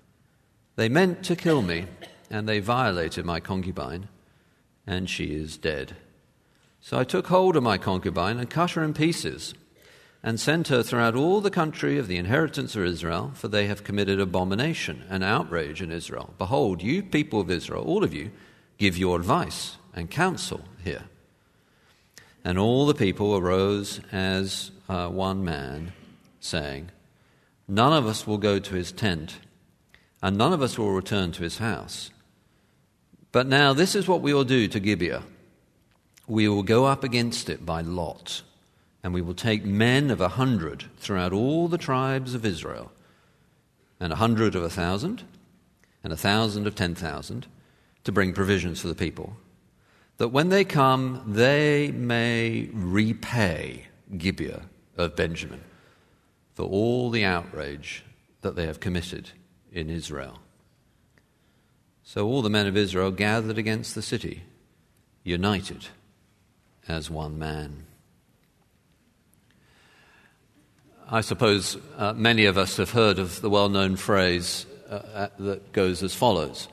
They 0.75 0.88
meant 0.88 1.25
to 1.25 1.37
kill 1.37 1.62
me, 1.62 1.87
and 2.28 2.49
they 2.49 2.58
violated 2.58 3.25
my 3.25 3.38
concubine, 3.38 4.08
and 4.87 5.08
she 5.08 5.26
is 5.26 5.56
dead. 5.56 5.96
So 6.80 6.99
I 6.99 7.04
took 7.04 7.28
hold 7.28 7.56
of 7.56 7.62
my 7.62 7.78
concubine 7.78 8.38
and 8.38 8.50
cut 8.50 8.73
her 8.73 8.82
in 8.82 8.92
pieces 8.92 9.54
and 10.26 10.40
sent 10.40 10.66
her 10.66 10.83
throughout 10.83 11.14
all 11.14 11.40
the 11.40 11.52
country 11.52 11.99
of 11.99 12.09
the 12.09 12.16
inheritance 12.16 12.75
of 12.75 12.85
Israel, 12.85 13.30
for 13.35 13.47
they 13.47 13.68
have 13.68 13.85
committed 13.85 14.18
abomination 14.18 15.04
and 15.09 15.23
outrage 15.23 15.80
in 15.80 15.92
Israel. 15.92 16.35
Behold, 16.37 16.83
you 16.83 17.00
people 17.00 17.40
of 17.40 17.49
Israel, 17.49 17.85
all 17.85 18.02
of 18.02 18.12
you, 18.12 18.33
give 18.76 18.99
your 18.99 19.16
advice 19.16 19.76
and 19.95 20.11
counsel 20.11 20.62
here. 20.83 21.04
And 22.45 22.59
all 22.59 22.87
the 22.87 22.95
people 22.95 23.37
arose 23.37 24.00
as 24.11 24.73
uh, 24.88 25.06
one 25.06 25.45
man, 25.45 25.92
saying, 26.40 26.90
None 27.68 27.92
of 27.92 28.04
us 28.04 28.26
will 28.26 28.38
go 28.38 28.59
to 28.59 28.75
his 28.75 28.90
tent, 28.90 29.38
and 30.21 30.37
none 30.37 30.52
of 30.52 30.61
us 30.61 30.76
will 30.76 30.90
return 30.90 31.30
to 31.33 31.45
his 31.45 31.59
house. 31.59 32.11
But 33.30 33.47
now 33.47 33.73
this 33.73 33.95
is 33.95 34.09
what 34.09 34.23
we 34.23 34.35
will 34.35 34.45
do 34.45 34.66
to 34.66 34.80
Gibeah. 34.80 35.23
We 36.26 36.49
will 36.49 36.64
go 36.64 36.85
up 36.85 37.04
against 37.04 37.49
it 37.49 37.64
by 37.64 37.83
lot 37.83 38.42
and 39.03 39.15
we 39.15 39.23
will 39.23 39.35
take 39.35 39.65
men 39.65 40.11
of 40.11 40.21
a 40.21 40.29
hundred 40.29 40.85
throughout 40.99 41.33
all 41.33 41.69
the 41.69 41.79
tribes 41.79 42.35
of 42.35 42.45
Israel, 42.45 42.93
and 44.00 44.12
a 44.12 44.17
hundred 44.17 44.55
of 44.55 44.62
a 44.62 44.71
thousand, 44.71 45.23
and 46.03 46.12
a 46.12 46.17
thousand 46.17 46.67
of 46.67 46.75
ten 46.75 46.95
thousand, 46.95 47.47
to 48.05 48.12
bring 48.12 48.33
provisions 48.33 48.81
for 48.81 48.88
the 48.88 48.95
people, 48.95 49.37
that 50.19 50.29
when 50.29 50.49
they 50.49 50.65
come, 50.65 51.23
they 51.26 51.91
may 51.91 52.69
repay 52.73 53.87
Gibeah 54.17 54.62
of 54.97 55.17
Benjamin 55.17 55.62
for 56.55 56.65
all 56.65 57.11
the 57.11 57.25
outrage 57.25 58.05
that 58.41 58.57
they 58.57 58.67
have 58.67 58.81
committed 58.81 59.31
in 59.73 59.91
Israel. 59.91 60.38
So 62.03 62.26
all 62.26 62.43
the 62.43 62.49
men 62.50 62.67
of 62.67 62.76
Israel 62.76 63.11
gathered 63.11 63.59
against 63.59 63.95
the 63.95 64.03
city, 64.03 64.45
united 65.25 65.88
as 66.87 67.11
one 67.11 67.38
man. 67.38 67.86
I 71.09 71.21
suppose 71.21 71.77
uh, 71.97 72.15
many 72.15 72.47
of 72.47 72.59
us 72.59 72.79
have 72.79 72.91
heard 72.91 73.21
of 73.21 73.41
the 73.41 73.49
well 73.49 73.69
known 73.69 73.95
phrase 73.95 74.67
uh, 74.91 74.95
uh, 74.95 75.29
that 75.39 75.73
goes 75.73 76.03
as 76.03 76.15
follows 76.15 76.67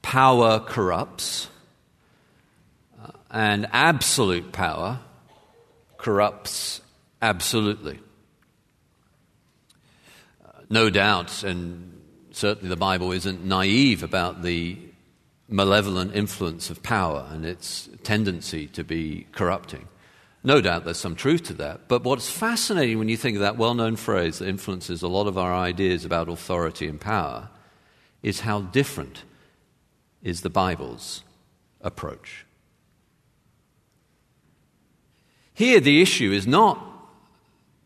Power 0.00 0.60
corrupts, 0.60 1.48
uh, 3.02 3.10
and 3.30 3.66
absolute 3.70 4.50
power 4.52 5.00
corrupts 5.98 6.80
absolutely. 7.20 7.98
Uh, 10.42 10.60
no 10.70 10.88
doubt, 10.88 11.42
and 11.42 12.00
certainly 12.30 12.70
the 12.70 12.76
Bible 12.76 13.12
isn't 13.12 13.44
naive 13.44 14.02
about 14.02 14.42
the 14.42 14.78
malevolent 15.50 16.14
influence 16.14 16.70
of 16.70 16.82
power 16.82 17.28
and 17.30 17.44
its 17.44 17.90
tendency 18.04 18.68
to 18.68 18.84
be 18.84 19.26
corrupting. 19.32 19.86
No 20.48 20.62
doubt 20.62 20.86
there's 20.86 20.96
some 20.96 21.14
truth 21.14 21.42
to 21.44 21.52
that. 21.54 21.88
But 21.88 22.04
what's 22.04 22.30
fascinating 22.30 22.98
when 22.98 23.10
you 23.10 23.18
think 23.18 23.36
of 23.36 23.42
that 23.42 23.58
well 23.58 23.74
known 23.74 23.96
phrase 23.96 24.38
that 24.38 24.48
influences 24.48 25.02
a 25.02 25.06
lot 25.06 25.26
of 25.26 25.36
our 25.36 25.54
ideas 25.54 26.06
about 26.06 26.30
authority 26.30 26.88
and 26.88 26.98
power 26.98 27.50
is 28.22 28.40
how 28.40 28.62
different 28.62 29.24
is 30.22 30.40
the 30.40 30.48
Bible's 30.48 31.22
approach. 31.82 32.46
Here, 35.52 35.80
the 35.80 36.00
issue 36.00 36.32
is 36.32 36.46
not 36.46 36.78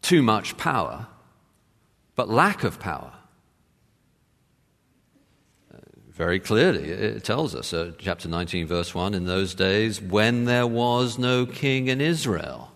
too 0.00 0.23
much 0.23 0.57
power, 0.57 1.09
but 2.14 2.28
lack 2.28 2.62
of 2.62 2.78
power 2.78 3.12
very 6.14 6.40
clearly. 6.40 6.90
It 6.90 7.25
tells 7.25 7.54
us, 7.54 7.73
uh, 7.73 7.92
chapter 7.99 8.28
19, 8.28 8.66
verse 8.66 8.95
1, 8.95 9.14
in 9.14 9.25
those 9.25 9.54
days 9.54 10.00
when 10.00 10.45
there 10.45 10.66
was 10.66 11.19
no 11.19 11.47
king 11.47 11.88
in 11.88 12.00
Israel, 12.00 12.71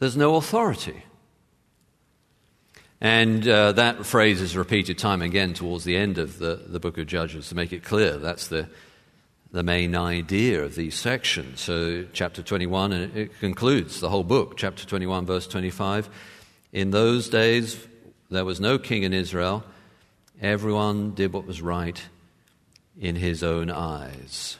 there's 0.00 0.16
no 0.16 0.36
authority. 0.36 1.04
And 3.00 3.46
uh, 3.46 3.72
that 3.72 4.06
phrase 4.06 4.40
is 4.40 4.56
repeated 4.56 4.96
time 4.96 5.20
again 5.20 5.52
towards 5.52 5.84
the 5.84 5.96
end 5.96 6.16
of 6.16 6.38
the, 6.38 6.56
the 6.66 6.80
book 6.80 6.96
of 6.96 7.06
Judges 7.06 7.48
to 7.50 7.54
make 7.54 7.72
it 7.72 7.84
clear. 7.84 8.16
That's 8.16 8.48
the, 8.48 8.68
the 9.52 9.62
main 9.62 9.94
idea 9.94 10.62
of 10.62 10.74
these 10.74 10.94
sections. 10.94 11.60
So, 11.60 12.06
chapter 12.14 12.42
21, 12.42 12.92
and 12.92 13.16
it 13.16 13.38
concludes 13.40 14.00
the 14.00 14.08
whole 14.08 14.24
book, 14.24 14.56
chapter 14.56 14.86
21, 14.86 15.26
verse 15.26 15.46
25. 15.46 16.08
In 16.72 16.90
those 16.90 17.28
days, 17.28 17.86
there 18.30 18.46
was 18.46 18.60
no 18.60 18.78
king 18.78 19.02
in 19.02 19.12
Israel 19.12 19.62
Everyone 20.44 21.12
did 21.14 21.32
what 21.32 21.46
was 21.46 21.62
right 21.62 21.98
in 23.00 23.16
his 23.16 23.42
own 23.42 23.70
eyes. 23.70 24.58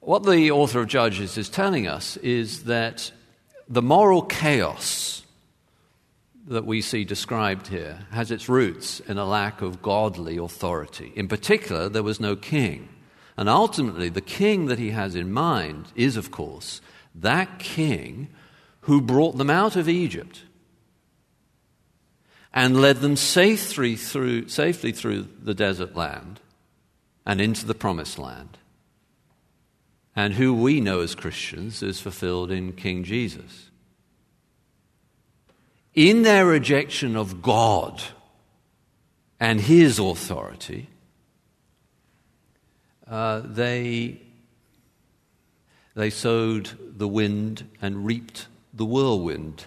What 0.00 0.24
the 0.24 0.50
author 0.50 0.80
of 0.80 0.88
Judges 0.88 1.38
is 1.38 1.48
telling 1.48 1.86
us 1.86 2.16
is 2.16 2.64
that 2.64 3.12
the 3.68 3.80
moral 3.80 4.22
chaos 4.22 5.22
that 6.48 6.66
we 6.66 6.80
see 6.80 7.04
described 7.04 7.68
here 7.68 8.06
has 8.10 8.32
its 8.32 8.48
roots 8.48 8.98
in 8.98 9.16
a 9.16 9.24
lack 9.24 9.62
of 9.62 9.82
godly 9.82 10.38
authority. 10.38 11.12
In 11.14 11.28
particular, 11.28 11.88
there 11.88 12.02
was 12.02 12.18
no 12.18 12.34
king. 12.34 12.88
And 13.36 13.48
ultimately, 13.48 14.08
the 14.08 14.20
king 14.20 14.66
that 14.66 14.80
he 14.80 14.90
has 14.90 15.14
in 15.14 15.30
mind 15.30 15.92
is, 15.94 16.16
of 16.16 16.32
course, 16.32 16.80
that 17.14 17.60
king 17.60 18.30
who 18.80 19.00
brought 19.00 19.38
them 19.38 19.48
out 19.48 19.76
of 19.76 19.88
Egypt 19.88 20.42
and 22.54 22.80
led 22.80 22.98
them 22.98 23.16
safely 23.16 23.96
through, 23.96 24.48
safely 24.48 24.92
through 24.92 25.26
the 25.42 25.54
desert 25.54 25.96
land 25.96 26.40
and 27.24 27.40
into 27.40 27.64
the 27.64 27.74
promised 27.74 28.18
land, 28.18 28.58
and 30.14 30.34
who 30.34 30.52
we 30.52 30.80
know 30.80 31.00
as 31.00 31.14
Christians 31.14 31.82
is 31.82 32.00
fulfilled 32.00 32.50
in 32.50 32.72
King 32.72 33.04
Jesus. 33.04 33.70
In 35.94 36.22
their 36.22 36.46
rejection 36.46 37.16
of 37.16 37.42
God 37.42 38.02
and 39.38 39.60
His 39.60 39.98
authority, 39.98 40.88
uh, 43.06 43.42
they, 43.44 44.20
they 45.94 46.10
sowed 46.10 46.70
the 46.98 47.08
wind 47.08 47.68
and 47.80 48.06
reaped 48.06 48.46
the 48.72 48.86
whirlwind. 48.86 49.66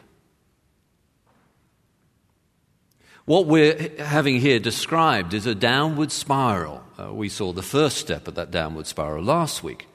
What 3.26 3.48
we're 3.48 3.92
having 3.98 4.40
here 4.40 4.60
described 4.60 5.34
is 5.34 5.48
a 5.48 5.56
downward 5.56 6.12
spiral. 6.12 6.84
Uh, 7.00 7.12
we 7.12 7.28
saw 7.28 7.54
the 7.54 7.64
first 7.64 7.98
step 7.98 8.28
of 8.28 8.36
that 8.36 8.52
downward 8.52 8.86
spiral 8.86 9.24
last 9.24 9.64
week. 9.64 9.88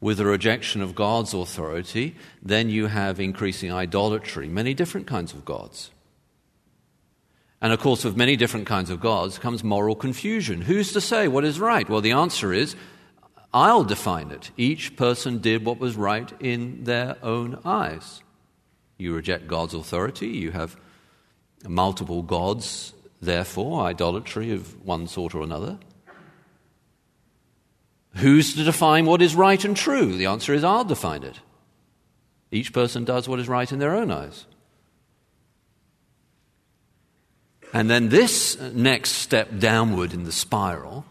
With 0.00 0.18
the 0.18 0.26
rejection 0.26 0.82
of 0.82 0.96
God's 0.96 1.32
authority, 1.32 2.16
then 2.42 2.68
you 2.68 2.88
have 2.88 3.20
increasing 3.20 3.72
idolatry, 3.72 4.48
many 4.48 4.74
different 4.74 5.06
kinds 5.06 5.32
of 5.32 5.44
gods. 5.44 5.92
And 7.62 7.72
of 7.72 7.78
course, 7.78 8.04
with 8.04 8.16
many 8.16 8.34
different 8.34 8.66
kinds 8.66 8.90
of 8.90 9.00
gods 9.00 9.38
comes 9.38 9.62
moral 9.62 9.94
confusion. 9.94 10.62
Who's 10.62 10.92
to 10.92 11.00
say 11.00 11.28
what 11.28 11.44
is 11.44 11.60
right? 11.60 11.88
Well, 11.88 12.00
the 12.00 12.12
answer 12.12 12.52
is 12.52 12.74
I'll 13.54 13.84
define 13.84 14.32
it. 14.32 14.50
Each 14.56 14.96
person 14.96 15.38
did 15.38 15.64
what 15.64 15.78
was 15.78 15.96
right 15.96 16.30
in 16.40 16.82
their 16.84 17.16
own 17.22 17.60
eyes. 17.64 18.20
You 18.98 19.14
reject 19.14 19.46
God's 19.46 19.74
authority, 19.74 20.28
you 20.28 20.50
have 20.50 20.76
multiple 21.68 22.22
gods, 22.22 22.92
therefore, 23.20 23.82
idolatry 23.82 24.52
of 24.52 24.84
one 24.84 25.06
sort 25.06 25.34
or 25.34 25.42
another. 25.42 25.78
Who's 28.16 28.54
to 28.54 28.64
define 28.64 29.04
what 29.04 29.20
is 29.20 29.34
right 29.34 29.62
and 29.62 29.76
true? 29.76 30.14
The 30.16 30.26
answer 30.26 30.54
is 30.54 30.64
I'll 30.64 30.84
define 30.84 31.22
it. 31.22 31.40
Each 32.50 32.72
person 32.72 33.04
does 33.04 33.28
what 33.28 33.40
is 33.40 33.48
right 33.48 33.70
in 33.70 33.78
their 33.78 33.94
own 33.94 34.10
eyes. 34.10 34.46
And 37.72 37.90
then 37.90 38.08
this 38.08 38.58
next 38.58 39.10
step 39.12 39.58
downward 39.58 40.14
in 40.14 40.24
the 40.24 40.32
spiral 40.32 41.04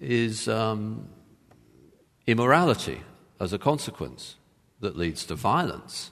is 0.00 0.48
um, 0.48 1.08
immorality 2.26 3.02
as 3.40 3.52
a 3.52 3.58
consequence 3.58 4.36
that 4.80 4.96
leads 4.96 5.26
to 5.26 5.34
violence. 5.34 6.10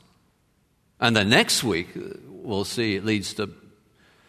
And 1.02 1.16
the 1.16 1.24
next 1.24 1.64
week, 1.64 1.88
we'll 2.28 2.64
see 2.64 2.94
it 2.94 3.04
leads 3.04 3.34
to 3.34 3.50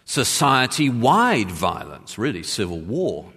society 0.06 0.89
wide 0.89 1.51
violence, 1.51 2.18
really, 2.18 2.42
civil 2.42 2.80
war. 2.80 3.32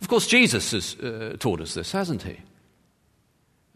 Of 0.00 0.06
course, 0.06 0.28
Jesus 0.28 0.70
has 0.70 0.94
uh, 1.00 1.36
taught 1.40 1.60
us 1.60 1.74
this, 1.74 1.90
hasn't 1.90 2.22
he? 2.22 2.38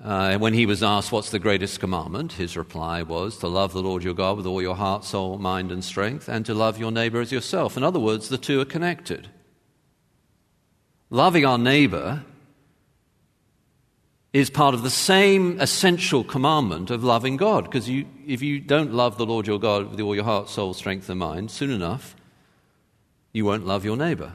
Uh, 0.02 0.38
when 0.38 0.54
he 0.54 0.66
was 0.66 0.84
asked, 0.84 1.10
What's 1.10 1.30
the 1.30 1.40
greatest 1.40 1.80
commandment? 1.80 2.34
his 2.34 2.56
reply 2.56 3.02
was 3.02 3.38
to 3.38 3.48
love 3.48 3.72
the 3.72 3.82
Lord 3.82 4.04
your 4.04 4.14
God 4.14 4.36
with 4.36 4.46
all 4.46 4.62
your 4.62 4.76
heart, 4.76 5.04
soul, 5.04 5.38
mind, 5.38 5.72
and 5.72 5.82
strength, 5.82 6.28
and 6.28 6.46
to 6.46 6.54
love 6.54 6.78
your 6.78 6.92
neighbor 6.92 7.20
as 7.20 7.32
yourself. 7.32 7.76
In 7.76 7.82
other 7.82 7.98
words, 7.98 8.28
the 8.28 8.38
two 8.38 8.60
are 8.60 8.64
connected. 8.64 9.28
Loving 11.10 11.44
our 11.44 11.58
neighbor 11.58 12.24
is 14.36 14.50
part 14.50 14.74
of 14.74 14.82
the 14.82 14.90
same 14.90 15.58
essential 15.60 16.22
commandment 16.22 16.90
of 16.90 17.02
loving 17.02 17.38
God. 17.38 17.64
Because 17.64 17.88
you, 17.88 18.04
if 18.26 18.42
you 18.42 18.60
don't 18.60 18.92
love 18.92 19.16
the 19.16 19.24
Lord 19.24 19.46
your 19.46 19.58
God 19.58 19.90
with 19.90 20.00
all 20.00 20.14
your 20.14 20.24
heart, 20.24 20.50
soul, 20.50 20.74
strength, 20.74 21.08
and 21.08 21.18
mind, 21.18 21.50
soon 21.50 21.70
enough, 21.70 22.14
you 23.32 23.46
won't 23.46 23.66
love 23.66 23.86
your 23.86 23.96
neighbor. 23.96 24.34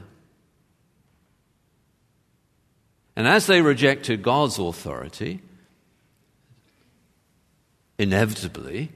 And 3.14 3.28
as 3.28 3.46
they 3.46 3.62
rejected 3.62 4.24
God's 4.24 4.58
authority, 4.58 5.40
inevitably, 7.96 8.90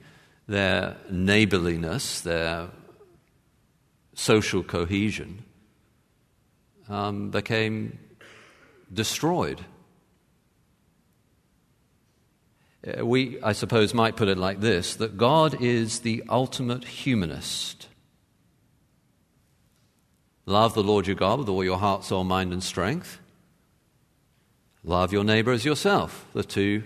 their 0.45 0.97
neighborliness, 1.09 2.19
their 2.19 2.67
social 4.13 4.61
cohesion 4.61 5.45
um, 6.89 7.29
became 7.29 7.97
destroyed. 8.93 9.61
Uh, 9.61 9.63
we, 13.01 13.41
I 13.41 13.53
suppose, 13.53 13.93
might 13.93 14.15
put 14.15 14.27
it 14.27 14.37
like 14.37 14.59
this 14.59 14.95
that 14.95 15.17
God 15.17 15.61
is 15.61 15.99
the 15.99 16.23
ultimate 16.29 16.85
humanist. 16.85 17.87
Love 20.45 20.73
the 20.73 20.83
Lord 20.83 21.07
your 21.07 21.15
God 21.15 21.39
with 21.39 21.49
all 21.49 21.63
your 21.63 21.77
heart, 21.77 22.05
soul, 22.05 22.23
mind, 22.23 22.53
and 22.53 22.63
strength. 22.63 23.19
Love 24.83 25.11
your 25.11 25.25
neighbor 25.25 25.51
as 25.51 25.65
yourself. 25.65 26.25
The 26.33 26.43
two 26.43 26.83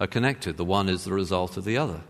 are 0.00 0.06
connected, 0.06 0.56
the 0.56 0.64
one 0.64 0.88
is 0.88 1.04
the 1.04 1.12
result 1.12 1.56
of 1.56 1.64
the 1.64 1.76
other. 1.76 2.00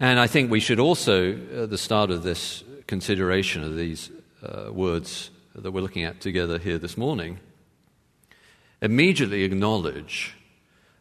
And 0.00 0.18
I 0.18 0.26
think 0.26 0.50
we 0.50 0.60
should 0.60 0.80
also, 0.80 1.32
at 1.62 1.70
the 1.70 1.78
start 1.78 2.10
of 2.10 2.22
this 2.22 2.64
consideration 2.86 3.62
of 3.62 3.76
these 3.76 4.10
uh, 4.42 4.72
words 4.72 5.30
that 5.54 5.70
we're 5.70 5.82
looking 5.82 6.04
at 6.04 6.20
together 6.20 6.58
here 6.58 6.78
this 6.78 6.96
morning, 6.96 7.38
immediately 8.82 9.44
acknowledge 9.44 10.34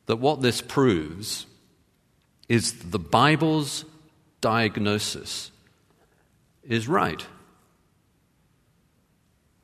that 0.06 0.18
what 0.18 0.42
this 0.42 0.62
proves 0.62 1.46
is 2.48 2.74
the 2.74 3.00
Bible's 3.00 3.86
diagnosis 4.42 5.52
is 6.64 6.88
right. 6.88 7.26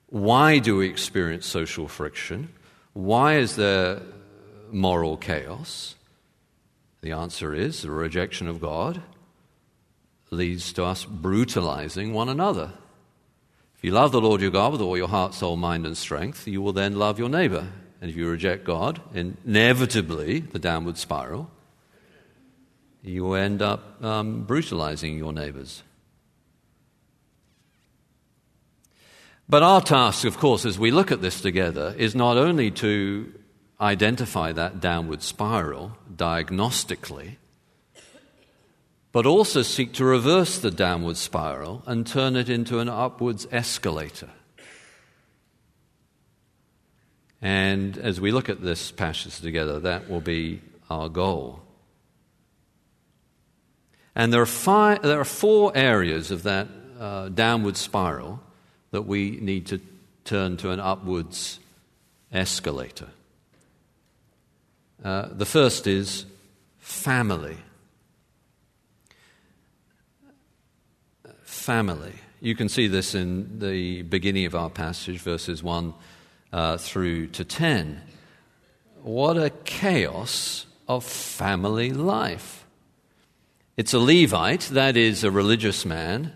Why 0.07 0.59
do 0.59 0.77
we 0.77 0.87
experience 0.87 1.45
social 1.45 1.87
friction? 1.87 2.49
Why 2.93 3.37
is 3.37 3.55
there 3.55 4.01
moral 4.71 5.17
chaos? 5.17 5.95
The 7.01 7.11
answer 7.11 7.53
is 7.53 7.81
the 7.81 7.91
rejection 7.91 8.47
of 8.47 8.61
God 8.61 9.01
leads 10.31 10.73
to 10.73 10.83
us 10.83 11.05
brutalizing 11.05 12.13
one 12.13 12.29
another. 12.29 12.71
If 13.75 13.83
you 13.83 13.91
love 13.91 14.11
the 14.11 14.21
Lord 14.21 14.41
your 14.41 14.51
God 14.51 14.71
with 14.71 14.81
all 14.81 14.97
your 14.97 15.07
heart, 15.07 15.33
soul, 15.33 15.57
mind, 15.57 15.85
and 15.85 15.97
strength, 15.97 16.47
you 16.47 16.61
will 16.61 16.73
then 16.73 16.95
love 16.97 17.19
your 17.19 17.29
neighbor. 17.29 17.67
And 18.01 18.09
if 18.09 18.15
you 18.15 18.29
reject 18.29 18.65
God, 18.65 19.01
inevitably, 19.13 20.39
the 20.41 20.59
downward 20.59 20.97
spiral, 20.97 21.49
you 23.01 23.33
end 23.33 23.61
up 23.61 24.03
um, 24.03 24.43
brutalizing 24.43 25.17
your 25.17 25.31
neighbors. 25.31 25.83
But 29.47 29.61
our 29.61 29.81
task, 29.81 30.25
of 30.25 30.37
course, 30.37 30.65
as 30.65 30.79
we 30.79 30.89
look 30.89 31.11
at 31.11 31.21
this 31.21 31.39
together, 31.39 31.93
is 31.97 32.15
not 32.15 32.37
only 32.37 32.71
to 32.71 33.31
identify 33.79 34.51
that 34.51 34.79
downward 34.79 35.21
spiral 35.21 35.97
diagnostically, 36.13 37.35
but 39.11 39.25
also 39.25 39.61
seek 39.61 39.93
to 39.93 40.03
reverse 40.03 40.57
the 40.57 40.71
downward 40.71 41.15
spiral 41.15 41.83
and 41.85 42.07
turn 42.07 42.35
it 42.35 42.49
into 42.49 42.79
an 42.79 42.89
upwards 42.89 43.47
escalator. 43.51 44.29
And 47.45 47.99
as 47.99 48.19
we 48.19 48.31
look 48.31 48.49
at 48.49 48.63
this 48.63 48.89
passage 48.89 49.39
together, 49.39 49.79
that 49.81 50.09
will 50.09 50.19
be 50.19 50.61
our 50.89 51.09
goal. 51.09 51.61
And 54.15 54.33
there 54.33 54.41
are, 54.41 54.47
five, 54.47 55.03
there 55.03 55.19
are 55.19 55.23
four 55.23 55.71
areas 55.75 56.31
of 56.31 56.41
that 56.41 56.67
uh, 56.99 57.29
downward 57.29 57.77
spiral 57.77 58.39
that 58.89 59.03
we 59.03 59.37
need 59.41 59.67
to 59.67 59.79
turn 60.23 60.57
to 60.57 60.71
an 60.71 60.79
upwards 60.79 61.59
escalator. 62.31 63.09
Uh, 65.03 65.27
the 65.31 65.45
first 65.45 65.85
is 65.85 66.25
family. 66.79 67.57
Family. 71.43 72.15
You 72.41 72.55
can 72.55 72.69
see 72.69 72.87
this 72.87 73.13
in 73.13 73.59
the 73.59 74.01
beginning 74.01 74.45
of 74.45 74.55
our 74.55 74.71
passage, 74.71 75.19
verses 75.19 75.61
1 75.61 75.93
uh, 76.55 76.77
through 76.77 77.27
to 77.27 77.43
10. 77.43 78.01
What 79.03 79.37
a 79.37 79.49
chaos 79.65 80.65
of 80.87 81.03
family 81.03 81.91
life. 81.91 82.65
It's 83.75 83.93
a 83.93 83.99
Levite, 83.99 84.69
that 84.71 84.95
is, 84.95 85.25
a 85.25 85.29
religious 85.29 85.85
man 85.85 86.31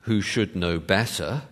who 0.00 0.20
should 0.20 0.56
know 0.56 0.80
better, 0.80 1.42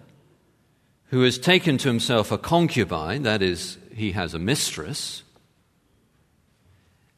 who 1.11 1.23
has 1.23 1.39
taken 1.39 1.79
to 1.79 1.87
himself 1.87 2.33
a 2.33 2.39
concubine, 2.39 3.23
that 3.23 3.41
is, 3.41 3.79
he 3.95 4.11
has 4.13 4.35
a 4.35 4.41
mistress, 4.41 5.23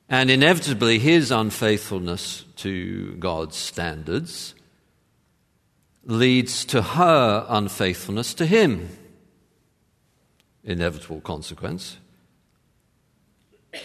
and 0.07 0.31
inevitably 0.31 0.99
his 0.99 1.31
unfaithfulness 1.31 2.45
to 2.57 3.15
God's 3.15 3.57
standards 3.57 4.55
leads 6.05 6.67
to 6.67 6.83
her 6.83 7.47
unfaithfulness 7.49 8.35
to 8.35 8.45
him. 8.45 8.91
Inevitable 10.65 11.21
consequence. 11.21 11.99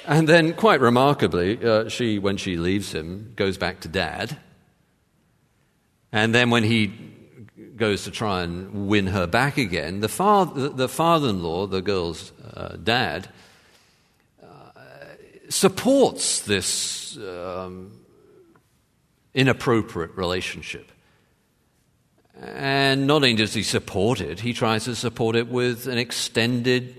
And 0.05 0.29
then, 0.29 0.53
quite 0.53 0.81
remarkably, 0.81 1.63
uh, 1.63 1.89
she, 1.89 2.19
when 2.19 2.37
she 2.37 2.57
leaves 2.57 2.91
him, 2.93 3.33
goes 3.35 3.57
back 3.57 3.81
to 3.81 3.87
dad. 3.87 4.37
And 6.11 6.33
then, 6.33 6.51
when 6.51 6.63
he 6.63 6.93
goes 7.75 8.03
to 8.03 8.11
try 8.11 8.43
and 8.43 8.87
win 8.87 9.07
her 9.07 9.25
back 9.25 9.57
again, 9.57 9.99
the, 10.01 10.09
father, 10.09 10.69
the 10.69 10.87
father-in-law, 10.89 11.67
the 11.67 11.81
girl's 11.81 12.31
uh, 12.53 12.75
dad, 12.77 13.29
uh, 14.43 14.47
supports 15.49 16.41
this 16.41 17.17
um, 17.17 17.91
inappropriate 19.33 20.15
relationship. 20.15 20.91
And 22.41 23.05
not 23.05 23.17
only 23.17 23.33
does 23.33 23.53
he 23.53 23.63
support 23.63 24.21
it, 24.21 24.39
he 24.39 24.53
tries 24.53 24.85
to 24.85 24.95
support 24.95 25.35
it 25.35 25.49
with 25.49 25.87
an 25.87 25.97
extended 25.97 26.95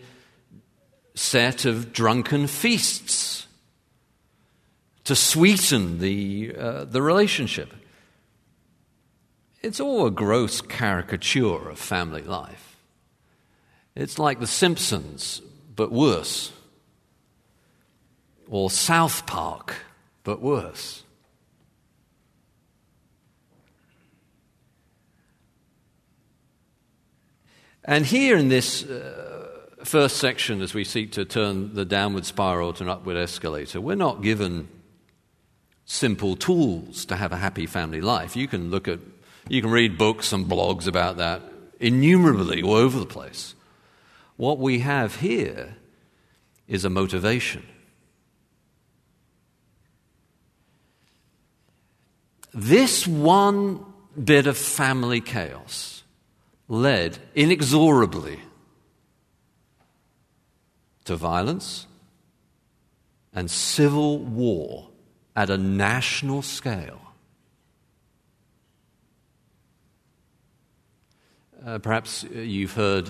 set 1.15 1.65
of 1.65 1.93
drunken 1.93 2.47
feasts 2.47 3.47
to 5.05 5.17
sweeten 5.17 5.99
the, 5.99 6.55
uh, 6.57 6.85
the 6.85 7.01
relationship. 7.01 7.73
It's 9.63 9.81
all 9.81 10.07
a 10.07 10.11
gross 10.11 10.61
caricature 10.61 11.71
of 11.71 11.79
family 11.79 12.23
life. 12.23 12.77
It's 13.95 14.19
like 14.19 14.41
The 14.41 14.47
Simpsons, 14.47 15.43
but 15.75 15.91
worse. 15.91 16.53
Or 18.49 18.71
South 18.71 19.27
Park, 19.27 19.75
but 20.23 20.41
worse. 20.41 21.03
And 27.85 28.05
here 28.05 28.37
in 28.37 28.49
this 28.49 28.85
uh, 28.85 29.49
first 29.85 30.19
section, 30.19 30.61
as 30.61 30.75
we 30.75 30.85
seek 30.85 31.13
to 31.13 31.25
turn 31.25 31.75
the 31.75 31.85
downward 31.85 32.27
spiral 32.27 32.73
to 32.75 32.85
an 32.85 32.91
upward 32.91 33.17
escalator, 33.17 33.81
we're 33.81 33.95
not 33.95 34.23
given 34.23 34.69
simple 35.87 36.37
tools 36.37 37.05
to 37.07 37.17
have 37.17 37.33
a 37.33 37.37
happy 37.37 37.67
family 37.67 38.01
life. 38.01 38.37
You 38.37 38.47
can 38.47 38.71
look 38.71 38.87
at 38.87 39.01
you 39.49 39.63
can 39.63 39.71
read 39.71 39.99
books 39.99 40.33
and 40.33 40.47
blogs 40.47 40.87
about 40.87 41.17
that 41.17 41.43
innumerably 41.81 42.63
all 42.63 42.75
over 42.75 42.99
the 42.99 43.07
place. 43.07 43.55
What 44.37 44.59
we 44.59 44.81
have 44.81 45.17
here 45.17 45.77
is 46.69 46.85
a 46.85 46.91
motivation. 46.91 47.67
This 52.53 53.07
one 53.07 53.85
bit 54.23 54.47
of 54.47 54.57
family 54.57 55.21
chaos 55.21 55.90
led 56.71 57.19
inexorably 57.35 58.39
to 61.05 61.17
violence 61.17 61.89
and 63.35 63.51
civil 63.51 64.19
war 64.19 64.89
at 65.35 65.51
a 65.51 65.59
national 65.59 66.43
scale. 66.43 67.01
Uh, 71.67 71.79
perhaps 71.79 72.23
you've 72.33 72.75
heard 72.75 73.09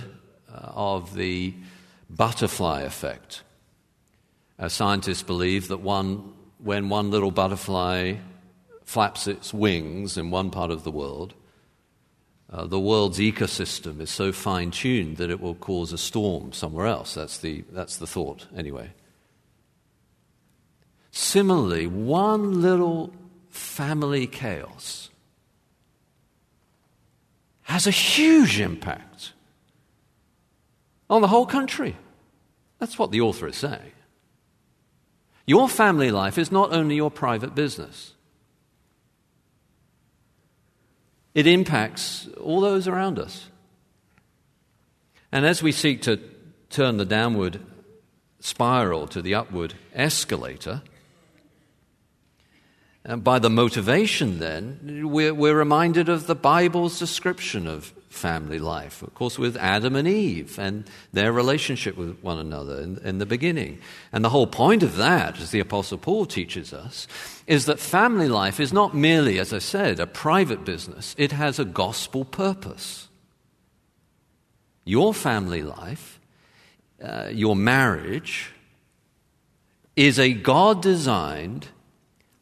uh, 0.51 0.73
of 0.75 1.14
the 1.14 1.55
butterfly 2.09 2.81
effect. 2.81 3.42
Uh, 4.59 4.68
scientists 4.68 5.23
believe 5.23 5.68
that 5.68 5.81
one, 5.81 6.33
when 6.59 6.88
one 6.88 7.11
little 7.11 7.31
butterfly 7.31 8.14
flaps 8.85 9.27
its 9.27 9.53
wings 9.53 10.16
in 10.16 10.31
one 10.31 10.51
part 10.51 10.70
of 10.70 10.83
the 10.83 10.90
world, 10.90 11.35
uh, 12.52 12.66
the 12.66 12.80
world's 12.80 13.18
ecosystem 13.18 14.00
is 14.00 14.10
so 14.10 14.32
fine 14.32 14.72
tuned 14.72 15.18
that 15.18 15.30
it 15.30 15.40
will 15.40 15.54
cause 15.54 15.92
a 15.92 15.98
storm 15.98 16.52
somewhere 16.52 16.86
else. 16.86 17.14
That's 17.14 17.38
the, 17.38 17.64
that's 17.70 17.96
the 17.96 18.06
thought, 18.06 18.46
anyway. 18.56 18.90
Similarly, 21.12 21.86
one 21.86 22.60
little 22.60 23.12
family 23.50 24.26
chaos 24.26 25.10
has 27.62 27.86
a 27.86 27.92
huge 27.92 28.58
impact 28.58 29.32
on 31.08 31.20
the 31.20 31.28
whole 31.28 31.46
country. 31.46 31.96
That's 32.80 32.98
what 32.98 33.12
the 33.12 33.20
author 33.20 33.46
is 33.46 33.56
saying. 33.56 33.92
Your 35.46 35.68
family 35.68 36.10
life 36.10 36.36
is 36.36 36.50
not 36.50 36.72
only 36.72 36.96
your 36.96 37.10
private 37.10 37.54
business, 37.54 38.14
it 41.35 41.47
impacts 41.47 42.29
all 42.40 42.61
those 42.61 42.88
around 42.88 43.19
us. 43.19 43.49
And 45.33 45.47
as 45.47 45.62
we 45.62 45.73
seek 45.73 46.03
to 46.03 46.19
turn 46.71 46.97
the 46.97 47.05
downward 47.05 47.61
spiral 48.40 49.07
to 49.09 49.23
the 49.23 49.35
upward 49.35 49.75
escalator, 49.95 50.83
and 53.05 53.25
by 53.25 53.38
the 53.38 53.51
motivation, 53.51 54.40
then, 54.40 55.09
we're, 55.11 55.33
we're, 55.33 55.57
reminded 55.57 56.09
of 56.09 56.27
the 56.27 56.35
Bible's 56.35 56.99
description 56.99 57.66
of 57.66 57.95
family 58.11 58.59
life, 58.59 59.03
of 59.03 59.14
course, 59.14 59.38
with 59.38 59.57
Adam 59.57 59.94
and 59.94 60.07
Eve 60.07 60.59
and 60.59 60.85
their 61.12 61.33
relationship 61.33 61.96
with 61.96 62.20
one 62.23 62.38
another 62.38 62.81
in, 62.81 62.99
in 62.99 63.18
the 63.18 63.25
beginning. 63.25 63.79
And 64.12 64.25
the 64.25 64.31
whole 64.31 64.49
point 64.49 64.83
of 64.83 64.96
that, 64.96 65.38
as 65.38 65.53
the 65.53 65.61
Apostle 65.61 65.96
Paul 65.96 66.27
teaches 66.27 66.75
us, 66.75 67.07
is 67.46 67.66
that 67.66 67.79
family 67.79 68.29
life 68.29 68.59
is 68.59 68.73
not 68.73 68.94
merely, 68.94 69.38
as 69.38 69.53
I 69.53 69.59
said, 69.59 70.01
a 70.01 70.07
private 70.07 70.64
business, 70.64 71.14
it 71.16 71.33
has 71.33 71.59
a 71.59 71.64
gospel 71.64 72.25
purpose. 72.25 73.09
Your 74.85 75.14
family 75.14 75.62
life, 75.62 76.20
uh, 77.03 77.29
your 77.31 77.55
marriage, 77.55 78.51
is 79.94 80.18
a 80.18 80.33
God 80.33 80.83
designed, 80.83 81.68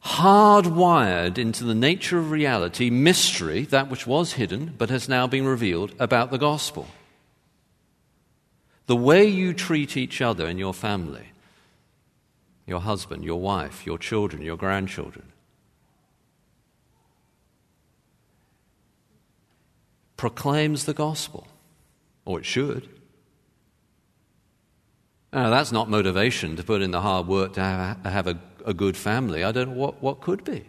hardwired 0.03 1.37
into 1.37 1.63
the 1.63 1.75
nature 1.75 2.17
of 2.17 2.31
reality 2.31 2.89
mystery, 2.89 3.63
that 3.65 3.89
which 3.89 4.07
was 4.07 4.33
hidden 4.33 4.73
but 4.77 4.89
has 4.89 5.09
now 5.09 5.27
been 5.27 5.45
revealed 5.45 5.93
about 5.99 6.31
the 6.31 6.37
gospel. 6.37 6.87
The 8.87 8.95
way 8.95 9.25
you 9.25 9.53
treat 9.53 9.97
each 9.97 10.21
other 10.21 10.47
in 10.47 10.57
your 10.57 10.73
family, 10.73 11.27
your 12.65 12.79
husband, 12.79 13.23
your 13.23 13.39
wife, 13.39 13.85
your 13.85 13.97
children, 13.97 14.41
your 14.41 14.57
grandchildren, 14.57 15.25
proclaims 20.17 20.85
the 20.85 20.93
gospel, 20.93 21.47
or 22.25 22.39
it 22.39 22.45
should. 22.45 22.89
Now, 25.31 25.49
that's 25.49 25.71
not 25.71 25.89
motivation 25.89 26.55
to 26.55 26.63
put 26.63 26.81
in 26.81 26.91
the 26.91 27.01
hard 27.01 27.27
work 27.27 27.53
to 27.53 27.61
have, 27.61 28.03
have 28.03 28.27
a, 28.27 28.39
a 28.65 28.73
good 28.73 28.97
family. 28.97 29.43
I 29.43 29.51
don't 29.51 29.69
know 29.69 29.77
what, 29.77 30.01
what 30.01 30.21
could 30.21 30.43
be. 30.43 30.65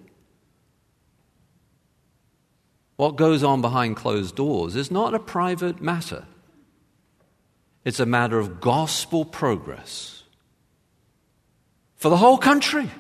What 2.97 3.17
goes 3.17 3.43
on 3.43 3.63
behind 3.63 3.97
closed 3.97 4.37
doors 4.37 4.77
is 4.77 4.91
not 4.91 5.15
a 5.15 5.19
private 5.19 5.81
matter. 5.81 6.27
It's 7.85 8.01
a 8.01 8.07
matter 8.07 8.39
of 8.39 8.61
gospel 8.61 9.25
progress 9.25 10.25
for 11.97 12.11
the 12.11 12.19
whole 12.19 12.39
country. 12.39 12.91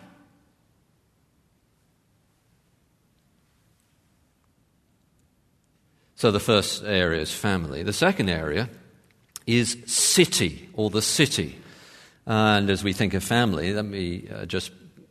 So 6.15 6.31
the 6.31 6.41
first 6.41 6.85
area 6.85 7.21
is 7.21 7.33
family. 7.33 7.83
The 7.83 7.95
second 7.95 8.29
area 8.29 8.69
is 9.47 9.79
city 9.87 10.69
or 10.75 10.91
the 10.91 11.03
city. 11.03 11.57
And 12.27 12.69
as 12.69 12.85
we 12.85 12.93
think 12.93 13.15
of 13.15 13.25
family, 13.25 13.73
let 13.73 13.87
me 13.87 14.29
uh, 14.29 14.45
just, 14.45 14.71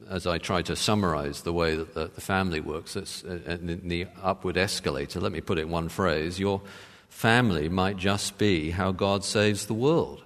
as 0.10 0.28
I 0.28 0.38
try 0.38 0.62
to 0.64 0.76
summarize 0.76 1.42
the 1.42 1.54
way 1.54 1.76
that 1.76 1.94
the, 1.94 2.08
the 2.08 2.22
family 2.22 2.60
works, 2.60 2.96
it's, 2.96 3.24
uh, 3.24 3.40
in 3.46 3.88
the 3.88 4.08
upward 4.22 4.58
escalator, 4.58 5.20
let 5.20 5.32
me 5.32 5.42
put 5.42 5.58
it 5.58 5.62
in 5.62 5.70
one 5.70 5.90
phrase. 5.90 6.40
Your 6.40 6.62
family 7.08 7.70
might 7.70 7.98
just 7.98 8.38
be 8.38 8.72
how 8.72 8.92
God 8.92 9.24
saves 9.24 9.66
the 9.66 9.74
world. 9.74 10.24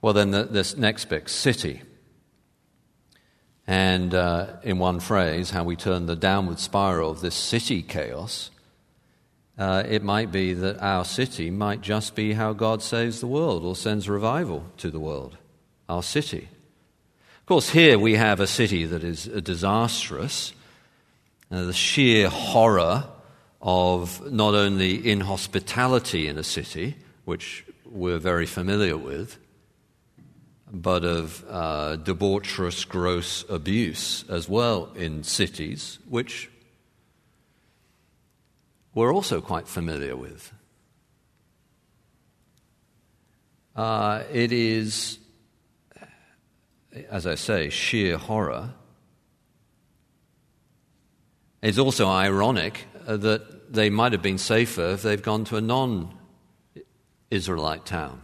Well, 0.00 0.12
then, 0.12 0.30
the, 0.30 0.44
this 0.44 0.76
next 0.76 1.06
bit, 1.06 1.28
city 1.28 1.82
and 3.68 4.14
uh, 4.14 4.46
in 4.62 4.78
one 4.78 4.98
phrase, 4.98 5.50
how 5.50 5.62
we 5.62 5.76
turn 5.76 6.06
the 6.06 6.16
downward 6.16 6.58
spiral 6.58 7.10
of 7.10 7.20
this 7.20 7.34
city 7.34 7.82
chaos. 7.82 8.50
Uh, 9.58 9.82
it 9.86 10.02
might 10.02 10.32
be 10.32 10.54
that 10.54 10.80
our 10.80 11.04
city 11.04 11.50
might 11.50 11.82
just 11.82 12.14
be 12.14 12.32
how 12.32 12.54
God 12.54 12.80
saves 12.80 13.20
the 13.20 13.26
world 13.26 13.64
or 13.64 13.76
sends 13.76 14.08
revival 14.08 14.64
to 14.78 14.90
the 14.90 14.98
world, 14.98 15.36
our 15.88 16.02
city. 16.02 16.48
Of 17.40 17.46
course, 17.46 17.70
here 17.70 17.98
we 17.98 18.14
have 18.14 18.40
a 18.40 18.46
city 18.46 18.84
that 18.84 19.02
is 19.02 19.24
disastrous, 19.24 20.52
uh, 21.50 21.64
the 21.64 21.72
sheer 21.72 22.28
horror 22.28 23.04
of 23.60 24.30
not 24.30 24.54
only 24.54 25.10
inhospitality 25.10 26.28
in 26.28 26.38
a 26.38 26.44
city, 26.44 26.96
which 27.24 27.64
we're 27.84 28.18
very 28.18 28.46
familiar 28.46 28.96
with, 28.96 29.38
but 30.70 31.04
of 31.04 31.44
uh, 31.48 31.96
debaucherous, 31.96 32.86
gross 32.86 33.44
abuse 33.48 34.24
as 34.28 34.48
well 34.48 34.92
in 34.94 35.22
cities, 35.22 35.98
which 36.08 36.50
we're 38.94 39.14
also 39.14 39.40
quite 39.40 39.66
familiar 39.66 40.16
with. 40.16 40.52
Uh, 43.74 44.24
it 44.32 44.52
is, 44.52 45.18
as 47.10 47.26
I 47.26 47.34
say, 47.34 47.70
sheer 47.70 48.16
horror. 48.16 48.74
It's 51.62 51.78
also 51.78 52.08
ironic 52.08 52.86
uh, 53.06 53.16
that 53.18 53.72
they 53.72 53.90
might 53.90 54.12
have 54.12 54.22
been 54.22 54.38
safer 54.38 54.90
if 54.90 55.02
they've 55.02 55.22
gone 55.22 55.44
to 55.44 55.56
a 55.56 55.60
non 55.60 56.14
Israelite 57.30 57.84
town 57.84 58.22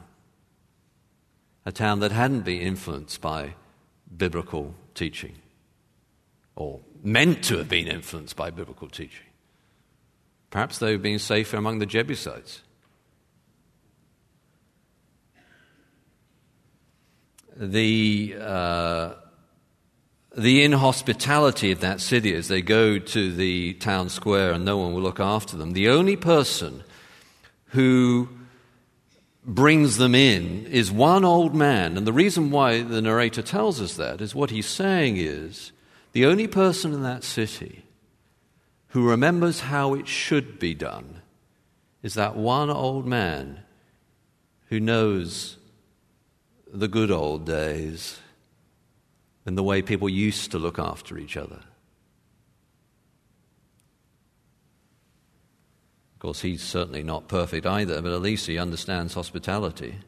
a 1.66 1.72
town 1.72 2.00
that 2.00 2.12
hadn't 2.12 2.42
been 2.42 2.60
influenced 2.60 3.20
by 3.20 3.54
biblical 4.14 4.74
teaching, 4.94 5.36
or 6.56 6.80
meant 7.02 7.42
to 7.44 7.58
have 7.58 7.68
been 7.68 7.88
influenced 7.88 8.36
by 8.36 8.50
biblical 8.50 8.88
teaching. 8.88 9.26
Perhaps 10.50 10.78
they 10.78 10.92
were 10.92 11.02
being 11.02 11.18
safer 11.18 11.56
among 11.56 11.78
the 11.78 11.86
Jebusites. 11.86 12.62
The, 17.56 18.36
uh, 18.40 19.10
the 20.36 20.64
inhospitality 20.64 21.70
of 21.72 21.80
that 21.80 22.00
city 22.00 22.34
as 22.34 22.48
they 22.48 22.62
go 22.62 22.98
to 22.98 23.32
the 23.32 23.74
town 23.74 24.08
square 24.08 24.52
and 24.52 24.64
no 24.64 24.78
one 24.78 24.94
will 24.94 25.02
look 25.02 25.20
after 25.20 25.56
them. 25.56 25.72
The 25.72 25.88
only 25.88 26.16
person 26.16 26.82
who 27.68 28.28
brings 29.44 29.96
them 29.96 30.14
in 30.14 30.66
is 30.66 30.90
one 30.90 31.24
old 31.24 31.54
man. 31.54 31.96
And 31.96 32.06
the 32.06 32.12
reason 32.12 32.50
why 32.50 32.82
the 32.82 33.02
narrator 33.02 33.42
tells 33.42 33.80
us 33.80 33.96
that 33.96 34.20
is 34.20 34.34
what 34.34 34.50
he's 34.50 34.66
saying 34.66 35.16
is 35.18 35.72
the 36.12 36.26
only 36.26 36.46
person 36.46 36.92
in 36.92 37.02
that 37.02 37.24
city 37.24 37.84
who 38.88 39.08
remembers 39.08 39.60
how 39.60 39.94
it 39.94 40.08
should 40.08 40.58
be 40.58 40.74
done 40.74 41.20
is 42.02 42.14
that 42.14 42.36
one 42.36 42.70
old 42.70 43.06
man 43.06 43.60
who 44.68 44.80
knows 44.80 45.56
the 46.74 46.88
good 46.88 47.12
old 47.12 47.46
days 47.46 48.18
and 49.46 49.56
the 49.56 49.62
way 49.62 49.80
people 49.80 50.08
used 50.08 50.50
to 50.50 50.58
look 50.58 50.78
after 50.78 51.16
each 51.16 51.36
other. 51.36 51.60
Of 56.14 56.18
course, 56.18 56.40
he's 56.40 56.62
certainly 56.62 57.04
not 57.04 57.28
perfect 57.28 57.64
either, 57.64 58.02
but 58.02 58.12
at 58.12 58.22
least 58.22 58.48
he 58.48 58.58
understands 58.58 59.14
hospitality 59.14 59.98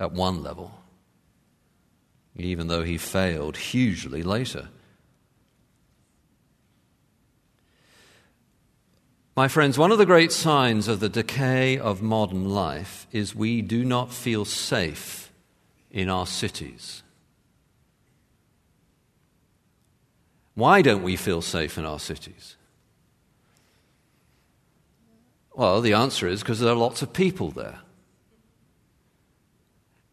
at 0.00 0.10
one 0.10 0.42
level, 0.42 0.72
even 2.34 2.66
though 2.66 2.82
he 2.82 2.98
failed 2.98 3.56
hugely 3.56 4.24
later. 4.24 4.70
My 9.36 9.46
friends, 9.46 9.78
one 9.78 9.92
of 9.92 9.98
the 9.98 10.06
great 10.06 10.32
signs 10.32 10.88
of 10.88 10.98
the 10.98 11.08
decay 11.08 11.78
of 11.78 12.02
modern 12.02 12.48
life 12.48 13.06
is 13.12 13.36
we 13.36 13.62
do 13.62 13.84
not 13.84 14.12
feel 14.12 14.44
safe 14.44 15.27
in 15.98 16.08
our 16.08 16.26
cities. 16.26 17.02
Why 20.54 20.80
don't 20.80 21.02
we 21.02 21.16
feel 21.16 21.42
safe 21.42 21.76
in 21.76 21.84
our 21.84 21.98
cities? 21.98 22.56
Well, 25.54 25.80
the 25.80 25.94
answer 25.94 26.28
is 26.28 26.40
because 26.40 26.60
there 26.60 26.72
are 26.72 26.76
lots 26.76 27.02
of 27.02 27.12
people 27.12 27.50
there. 27.50 27.80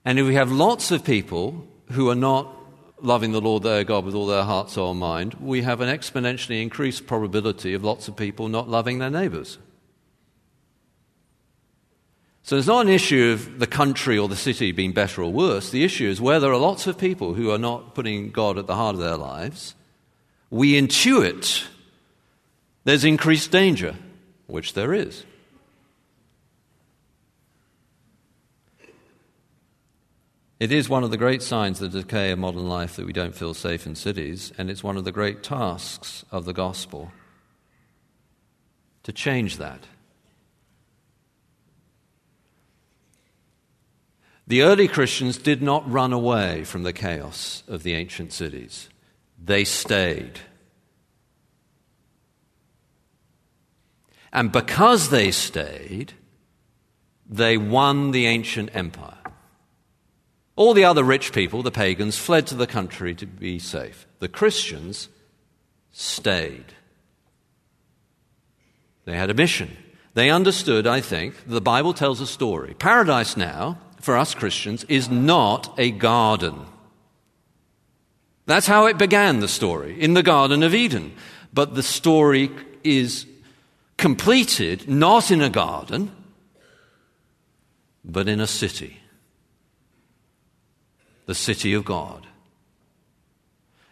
And 0.03 0.17
if 0.17 0.25
we 0.25 0.33
have 0.33 0.51
lots 0.51 0.89
of 0.89 1.03
people 1.03 1.67
who 1.91 2.09
are 2.09 2.15
not 2.15 2.51
loving 2.99 3.31
the 3.31 3.41
Lord 3.41 3.61
their 3.61 3.83
God 3.83 4.05
with 4.05 4.15
all 4.15 4.25
their 4.25 4.43
heart, 4.43 4.71
soul, 4.71 4.91
and 4.91 4.99
mind, 4.99 5.35
we 5.35 5.61
have 5.61 5.81
an 5.81 5.95
exponentially 5.95 6.63
increased 6.63 7.05
probability 7.05 7.75
of 7.75 7.83
lots 7.83 8.07
of 8.07 8.15
people 8.15 8.47
not 8.47 8.67
loving 8.67 8.97
their 8.97 9.11
neighbors. 9.11 9.59
So 12.45 12.57
it's 12.57 12.67
not 12.67 12.85
an 12.85 12.91
issue 12.91 13.31
of 13.31 13.57
the 13.57 13.65
country 13.65 14.19
or 14.19 14.27
the 14.27 14.35
city 14.35 14.71
being 14.71 14.91
better 14.91 15.23
or 15.23 15.33
worse. 15.33 15.71
The 15.71 15.83
issue 15.83 16.07
is 16.07 16.21
where 16.21 16.39
there 16.39 16.53
are 16.53 16.59
lots 16.59 16.85
of 16.85 16.95
people 16.95 17.33
who 17.33 17.49
are 17.49 17.57
not 17.57 17.95
putting 17.95 18.29
God 18.29 18.59
at 18.59 18.67
the 18.67 18.75
heart 18.75 18.93
of 18.93 19.01
their 19.01 19.17
lives, 19.17 19.73
we 20.51 20.79
intuit 20.79 21.63
there's 22.83 23.03
increased 23.03 23.51
danger, 23.51 23.95
which 24.45 24.75
there 24.75 24.93
is. 24.93 25.25
It 30.59 30.71
is 30.71 30.87
one 30.87 31.03
of 31.03 31.09
the 31.09 31.17
great 31.17 31.41
signs 31.41 31.81
of 31.81 31.91
the 31.91 32.03
decay 32.03 32.29
of 32.29 32.37
modern 32.37 32.69
life 32.69 32.95
that 32.95 33.07
we 33.07 33.11
don't 33.11 33.33
feel 33.33 33.55
safe 33.55 33.87
in 33.87 33.95
cities, 33.95 34.53
and 34.55 34.69
it's 34.69 34.83
one 34.83 34.97
of 34.97 35.03
the 35.03 35.11
great 35.11 35.41
tasks 35.41 36.23
of 36.31 36.45
the 36.45 36.53
gospel 36.53 37.11
to 39.01 39.11
change 39.11 39.57
that. 39.57 39.79
The 44.47 44.61
early 44.61 44.87
Christians 44.87 45.37
did 45.37 45.61
not 45.61 45.89
run 45.89 46.13
away 46.13 46.63
from 46.63 46.83
the 46.83 46.93
chaos 46.93 47.63
of 47.67 47.83
the 47.83 47.93
ancient 47.93 48.31
cities, 48.31 48.89
they 49.43 49.63
stayed. 49.63 50.39
And 54.31 54.51
because 54.51 55.09
they 55.09 55.31
stayed, 55.31 56.13
they 57.27 57.57
won 57.57 58.11
the 58.11 58.25
ancient 58.25 58.75
empire. 58.75 59.17
All 60.57 60.73
the 60.73 60.85
other 60.85 61.03
rich 61.03 61.33
people, 61.33 61.63
the 61.63 61.71
pagans, 61.71 62.17
fled 62.17 62.45
to 62.47 62.55
the 62.55 62.67
country 62.67 63.15
to 63.15 63.25
be 63.25 63.59
safe. 63.59 64.07
The 64.19 64.27
Christians 64.27 65.09
stayed. 65.91 66.73
They 69.05 69.15
had 69.15 69.29
a 69.29 69.33
mission. 69.33 69.75
They 70.13 70.29
understood, 70.29 70.87
I 70.87 71.01
think, 71.01 71.35
the 71.45 71.61
Bible 71.61 71.93
tells 71.93 72.21
a 72.21 72.27
story. 72.27 72.73
Paradise 72.73 73.35
now, 73.35 73.77
for 74.05 74.15
us 74.15 74.35
Christians, 74.35 74.83
is 74.83 75.09
not 75.09 75.73
a 75.79 75.89
garden. 75.89 76.67
That's 78.45 78.67
how 78.67 78.85
it 78.85 78.99
began, 78.99 79.39
the 79.39 79.47
story, 79.47 79.99
in 79.99 80.13
the 80.13 80.21
Garden 80.21 80.61
of 80.61 80.75
Eden. 80.75 81.13
But 81.51 81.73
the 81.73 81.81
story 81.81 82.51
is 82.83 83.25
completed 83.97 84.87
not 84.87 85.31
in 85.31 85.41
a 85.41 85.49
garden, 85.49 86.11
but 88.03 88.27
in 88.27 88.39
a 88.39 88.45
city. 88.45 88.99
The 91.25 91.33
city 91.33 91.73
of 91.73 91.83
God. 91.83 92.27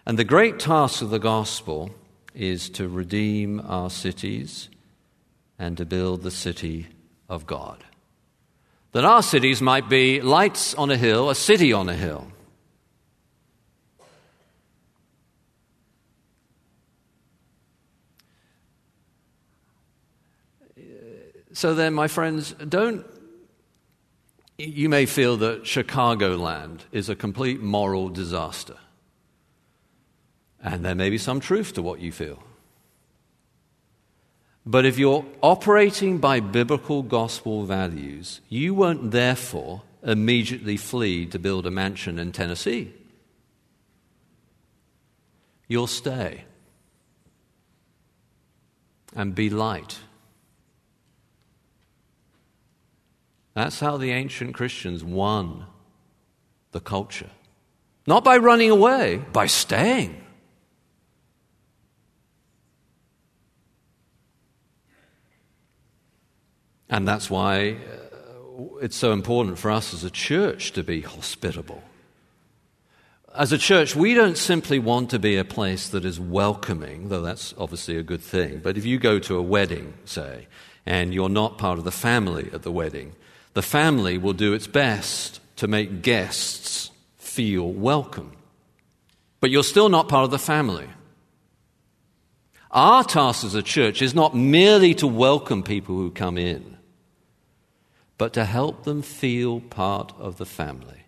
And 0.06 0.19
the 0.19 0.23
great 0.23 0.60
task 0.60 1.02
of 1.02 1.10
the 1.10 1.17
gospel 1.17 1.89
is 2.36 2.69
to 2.71 2.88
redeem 2.88 3.60
our 3.62 3.89
cities 3.89 4.69
and 5.58 5.76
to 5.78 5.86
build 5.86 6.21
the 6.21 6.30
city 6.30 6.89
of 7.28 7.47
God. 7.47 7.84
That 8.93 9.06
our 9.06 9.23
cities 9.23 9.60
might 9.60 9.89
be 9.89 10.21
lights 10.21 10.75
on 10.75 10.91
a 10.91 10.97
hill, 10.97 11.29
a 11.29 11.36
city 11.36 11.73
on 11.73 11.89
a 11.89 11.95
hill. 11.95 12.27
So 21.53 21.73
then, 21.73 21.93
my 21.93 22.08
friends, 22.08 22.53
don't. 22.53 23.06
You 24.58 24.89
may 24.89 25.08
feel 25.08 25.38
that 25.38 25.63
Chicagoland 25.63 26.82
is 26.91 27.10
a 27.10 27.15
complete 27.15 27.62
moral 27.62 28.10
disaster. 28.10 28.77
And 30.62 30.86
there 30.86 30.95
may 30.95 31.10
be 31.10 31.17
some 31.17 31.39
truth 31.39 31.73
to 31.73 31.82
what 31.82 31.99
you 31.99 32.12
feel. 32.12 32.43
But 34.65 34.86
if 34.86 34.97
you're 34.97 35.26
operating 35.41 36.19
by 36.19 36.39
biblical 36.39 37.04
gospel 37.04 37.65
values, 37.65 38.39
you 38.47 38.73
won't 38.73 39.12
therefore 39.12 39.82
immediately 40.02 40.78
flee 40.78 41.26
to 41.28 41.39
build 41.39 41.65
a 41.65 41.71
mansion 41.71 42.17
in 42.17 42.32
Tennessee. 42.32 42.93
You'll 45.67 45.88
stay 45.88 46.45
and 49.15 49.36
be 49.36 49.49
light. 49.49 49.99
That's 53.54 53.80
how 53.80 53.97
the 53.97 54.12
ancient 54.12 54.54
Christians 54.56 55.04
won 55.04 55.65
the 56.71 56.80
culture. 56.80 57.30
Not 58.08 58.23
by 58.23 58.38
running 58.38 58.71
away, 58.71 59.17
by 59.32 59.45
staying. 59.45 60.22
And 66.93 67.08
that's 67.08 67.27
why 67.27 67.71
uh, 67.71 68.77
it's 68.79 68.95
so 68.95 69.13
important 69.13 69.58
for 69.58 69.71
us 69.71 69.95
as 69.95 70.03
a 70.03 70.12
church 70.12 70.73
to 70.73 70.84
be 70.84 71.01
hospitable. 71.01 71.82
As 73.36 73.51
a 73.51 73.58
church, 73.58 73.95
we 73.95 74.13
don't 74.13 74.38
simply 74.38 74.77
want 74.77 75.10
to 75.10 75.17
be 75.17 75.36
a 75.38 75.43
place 75.43 75.89
that 75.89 76.06
is 76.06 76.19
welcoming, 76.19 77.10
though 77.10 77.23
that's 77.23 77.56
obviously 77.58 77.97
a 77.97 78.03
good 78.03 78.21
thing. 78.21 78.60
But 78.60 78.77
if 78.77 78.86
you 78.86 78.99
go 78.99 79.17
to 79.17 79.38
a 79.38 79.41
wedding, 79.41 79.95
say, 80.06 80.45
and 80.86 81.15
you're 81.15 81.29
not 81.29 81.58
part 81.58 81.79
of 81.79 81.84
the 81.84 81.91
family 81.91 82.51
at 82.53 82.62
the 82.62 82.71
wedding, 82.71 83.15
the 83.56 83.63
family 83.63 84.19
will 84.19 84.34
do 84.34 84.53
its 84.53 84.67
best 84.67 85.39
to 85.56 85.67
make 85.67 86.03
guests 86.03 86.91
feel 87.17 87.71
welcome. 87.71 88.34
But 89.39 89.49
you're 89.49 89.63
still 89.63 89.89
not 89.89 90.10
part 90.10 90.25
of 90.25 90.32
the 90.32 90.38
family. 90.38 90.88
Our 92.69 93.03
task 93.03 93.43
as 93.45 93.56
a 93.56 93.63
church 93.63 94.03
is 94.03 94.13
not 94.13 94.36
merely 94.36 94.93
to 94.95 95.08
welcome 95.08 95.63
people 95.63 95.95
who 95.95 96.12
come 96.12 96.38
in, 96.38 96.73
but 98.23 98.31
to 98.31 98.45
help 98.45 98.86
them 98.86 99.01
feel 99.01 99.59
part 99.59 100.13
of 100.17 100.38
the 100.38 100.45
family. 100.45 101.03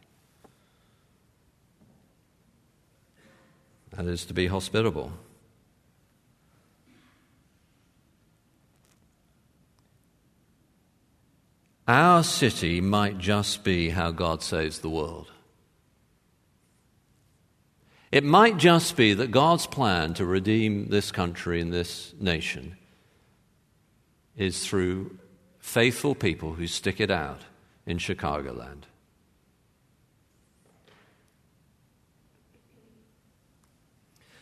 That 3.91 4.05
is 4.05 4.25
to 4.25 4.33
be 4.33 4.47
hospitable. 4.47 5.13
Our 11.87 12.21
city 12.21 12.81
might 12.81 13.17
just 13.17 13.63
be 13.63 13.91
how 13.91 14.11
God 14.11 14.43
saves 14.43 14.79
the 14.79 14.89
world. 14.89 15.31
It 18.11 18.25
might 18.25 18.57
just 18.57 18.97
be 18.97 19.13
that 19.13 19.31
God's 19.31 19.67
plan 19.67 20.15
to 20.15 20.25
redeem 20.25 20.89
this 20.89 21.13
country 21.13 21.61
and 21.61 21.71
this 21.71 22.13
nation 22.19 22.75
is 24.35 24.67
through 24.67 25.17
faithful 25.65 26.13
people 26.13 26.53
who 26.53 26.67
stick 26.67 27.01
it 27.01 27.09
out 27.09 27.41
in 27.87 27.97
Chicagoland. 27.97 28.83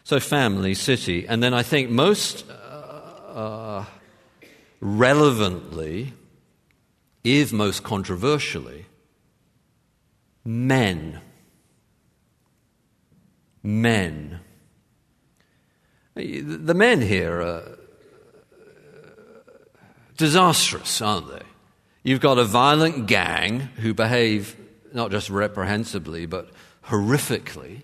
So, 0.03 0.19
family, 0.19 0.73
city, 0.73 1.25
and 1.25 1.41
then 1.41 1.53
I 1.53 1.63
think 1.63 1.89
most 1.89 2.45
uh, 2.51 3.85
relevantly, 4.81 6.13
if 7.23 7.53
most 7.53 7.83
controversially, 7.83 8.85
men. 10.43 11.21
Men. 13.63 14.41
The 16.15 16.73
men 16.75 17.01
here 17.01 17.41
are 17.41 17.77
disastrous, 20.23 21.01
aren't 21.01 21.27
they? 21.27 21.41
You've 22.01 22.21
got 22.21 22.37
a 22.37 22.45
violent 22.45 23.07
gang 23.07 23.59
who 23.59 23.93
behave 23.93 24.55
not 24.93 25.11
just 25.11 25.29
reprehensibly, 25.29 26.25
but 26.25 26.49
horrifically. 26.85 27.81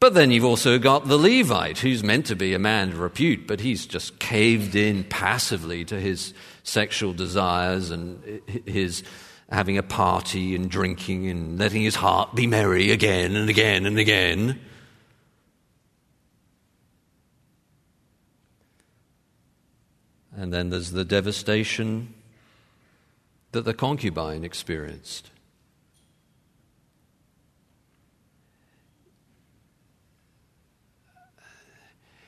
But 0.00 0.14
then 0.14 0.32
you've 0.32 0.44
also 0.44 0.80
got 0.80 1.06
the 1.06 1.16
Levite, 1.16 1.78
who's 1.78 2.02
meant 2.02 2.26
to 2.26 2.34
be 2.34 2.54
a 2.54 2.58
man 2.58 2.88
of 2.88 2.98
repute, 2.98 3.46
but 3.46 3.60
he's 3.60 3.86
just 3.86 4.18
caved 4.18 4.74
in 4.74 5.04
passively 5.04 5.84
to 5.84 6.00
his 6.00 6.34
sexual 6.64 7.12
desires 7.12 7.92
and 7.92 8.40
his 8.66 9.04
having 9.52 9.78
a 9.78 9.82
party 9.84 10.56
and 10.56 10.68
drinking 10.68 11.30
and 11.30 11.56
letting 11.56 11.82
his 11.82 11.94
heart 11.94 12.34
be 12.34 12.48
merry 12.48 12.90
again 12.90 13.36
and 13.36 13.48
again 13.48 13.86
and 13.86 13.96
again. 13.96 14.58
And 20.36 20.52
then 20.52 20.70
there's 20.70 20.90
the 20.90 21.04
devastation 21.04 22.14
that 23.52 23.64
the 23.64 23.74
concubine 23.74 24.44
experienced. 24.44 25.30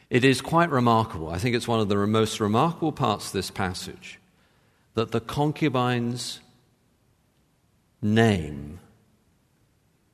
It 0.08 0.24
is 0.24 0.40
quite 0.40 0.70
remarkable. 0.70 1.30
I 1.30 1.38
think 1.38 1.56
it's 1.56 1.66
one 1.66 1.80
of 1.80 1.88
the 1.88 1.96
most 2.06 2.38
remarkable 2.38 2.92
parts 2.92 3.26
of 3.26 3.32
this 3.32 3.50
passage 3.50 4.20
that 4.94 5.10
the 5.10 5.20
concubine's 5.20 6.40
name 8.00 8.78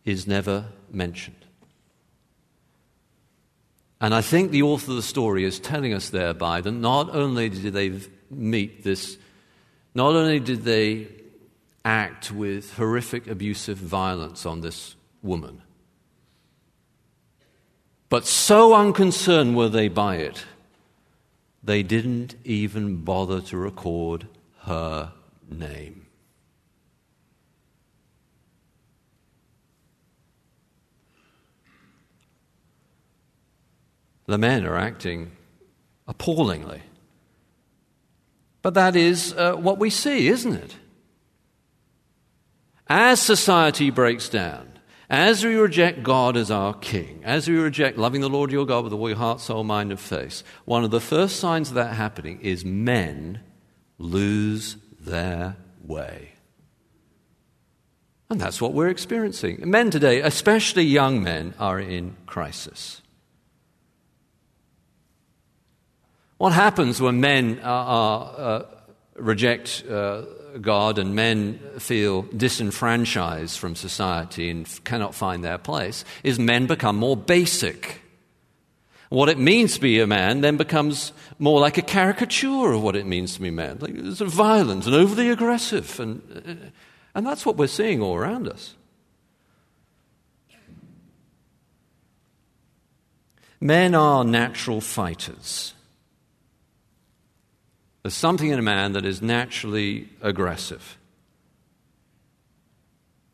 is 0.04 0.26
never 0.26 0.66
mentioned. 0.90 1.41
And 4.02 4.12
I 4.12 4.20
think 4.20 4.50
the 4.50 4.62
author 4.62 4.90
of 4.90 4.96
the 4.96 5.02
story 5.02 5.44
is 5.44 5.60
telling 5.60 5.94
us 5.94 6.10
thereby 6.10 6.60
that 6.60 6.72
not 6.72 7.14
only 7.14 7.48
did 7.48 7.72
they 7.72 8.00
meet 8.30 8.82
this, 8.82 9.16
not 9.94 10.16
only 10.16 10.40
did 10.40 10.64
they 10.64 11.06
act 11.84 12.32
with 12.32 12.74
horrific 12.74 13.28
abusive 13.28 13.78
violence 13.78 14.44
on 14.44 14.60
this 14.60 14.96
woman, 15.22 15.62
but 18.08 18.26
so 18.26 18.74
unconcerned 18.74 19.56
were 19.56 19.68
they 19.68 19.86
by 19.86 20.16
it, 20.16 20.46
they 21.62 21.84
didn't 21.84 22.34
even 22.44 23.04
bother 23.04 23.40
to 23.40 23.56
record 23.56 24.26
her 24.62 25.12
name. 25.48 26.01
The 34.26 34.38
men 34.38 34.64
are 34.66 34.76
acting 34.76 35.32
appallingly. 36.06 36.82
But 38.62 38.74
that 38.74 38.94
is 38.94 39.32
uh, 39.32 39.54
what 39.54 39.78
we 39.78 39.90
see, 39.90 40.28
isn't 40.28 40.54
it? 40.54 40.76
As 42.86 43.20
society 43.20 43.90
breaks 43.90 44.28
down, 44.28 44.78
as 45.10 45.44
we 45.44 45.56
reject 45.56 46.02
God 46.02 46.36
as 46.36 46.50
our 46.50 46.74
King, 46.74 47.20
as 47.24 47.48
we 47.48 47.56
reject 47.56 47.98
loving 47.98 48.20
the 48.20 48.30
Lord 48.30 48.52
your 48.52 48.64
God 48.64 48.84
with 48.84 48.92
all 48.92 49.08
your 49.08 49.18
heart, 49.18 49.40
soul, 49.40 49.64
mind, 49.64 49.90
and 49.90 50.00
face, 50.00 50.44
one 50.64 50.84
of 50.84 50.90
the 50.90 51.00
first 51.00 51.36
signs 51.36 51.68
of 51.68 51.74
that 51.74 51.94
happening 51.94 52.40
is 52.40 52.64
men 52.64 53.40
lose 53.98 54.76
their 55.00 55.56
way. 55.82 56.32
And 58.30 58.40
that's 58.40 58.62
what 58.62 58.72
we're 58.72 58.88
experiencing. 58.88 59.68
Men 59.68 59.90
today, 59.90 60.20
especially 60.20 60.84
young 60.84 61.22
men, 61.22 61.52
are 61.58 61.78
in 61.78 62.16
crisis. 62.24 63.01
What 66.42 66.54
happens 66.54 67.00
when 67.00 67.20
men 67.20 67.60
are, 67.62 67.86
are, 67.86 68.34
uh, 68.36 68.64
reject 69.14 69.84
uh, 69.88 70.22
God 70.60 70.98
and 70.98 71.14
men 71.14 71.60
feel 71.78 72.22
disenfranchised 72.22 73.56
from 73.56 73.76
society 73.76 74.50
and 74.50 74.66
cannot 74.82 75.14
find 75.14 75.44
their 75.44 75.58
place 75.58 76.04
is 76.24 76.40
men 76.40 76.66
become 76.66 76.96
more 76.96 77.16
basic. 77.16 78.02
What 79.08 79.28
it 79.28 79.38
means 79.38 79.74
to 79.74 79.80
be 79.80 80.00
a 80.00 80.06
man 80.08 80.40
then 80.40 80.56
becomes 80.56 81.12
more 81.38 81.60
like 81.60 81.78
a 81.78 81.82
caricature 81.82 82.72
of 82.72 82.82
what 82.82 82.96
it 82.96 83.06
means 83.06 83.34
to 83.34 83.40
be 83.40 83.50
a 83.50 83.52
man, 83.52 83.78
like 83.78 83.94
violent 83.94 84.84
and 84.86 84.96
overly 84.96 85.30
aggressive. 85.30 86.00
And, 86.00 86.22
uh, 86.34 86.68
and 87.14 87.24
that's 87.24 87.46
what 87.46 87.56
we're 87.56 87.68
seeing 87.68 88.02
all 88.02 88.16
around 88.16 88.48
us. 88.48 88.74
Men 93.60 93.94
are 93.94 94.24
natural 94.24 94.80
fighters. 94.80 95.74
There's 98.02 98.14
something 98.14 98.50
in 98.50 98.58
a 98.58 98.62
man 98.62 98.92
that 98.92 99.04
is 99.04 99.22
naturally 99.22 100.08
aggressive. 100.20 100.98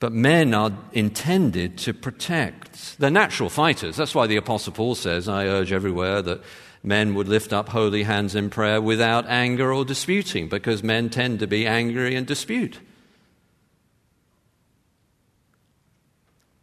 But 0.00 0.12
men 0.12 0.54
are 0.54 0.72
intended 0.92 1.78
to 1.78 1.94
protect. 1.94 2.98
They're 2.98 3.11
natural 3.11 3.48
fighters. 3.48 3.96
That's 3.96 4.14
why 4.14 4.26
the 4.26 4.37
Apostle 4.37 4.72
Paul 4.72 4.94
says, 4.94 5.28
I 5.28 5.46
urge 5.46 5.72
everywhere 5.72 6.22
that 6.22 6.42
men 6.85 7.14
would 7.14 7.28
lift 7.28 7.52
up 7.52 7.70
holy 7.70 8.04
hands 8.04 8.35
in 8.35 8.50
prayer 8.50 8.81
without 8.81 9.26
anger 9.26 9.72
or 9.72 9.85
disputing, 9.85 10.48
because 10.48 10.83
men 10.83 11.09
tend 11.09 11.40
to 11.40 11.46
be 11.46 11.66
angry 11.66 12.14
and 12.14 12.26
dispute. 12.26 12.78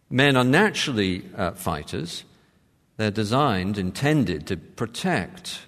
Men 0.10 0.38
are 0.38 0.46
naturally 0.46 1.26
uh, 1.36 1.52
fighters. 1.52 2.24
They're 2.96 3.12
designed, 3.12 3.78
intended 3.78 4.48
to 4.48 4.56
protect 4.56 5.60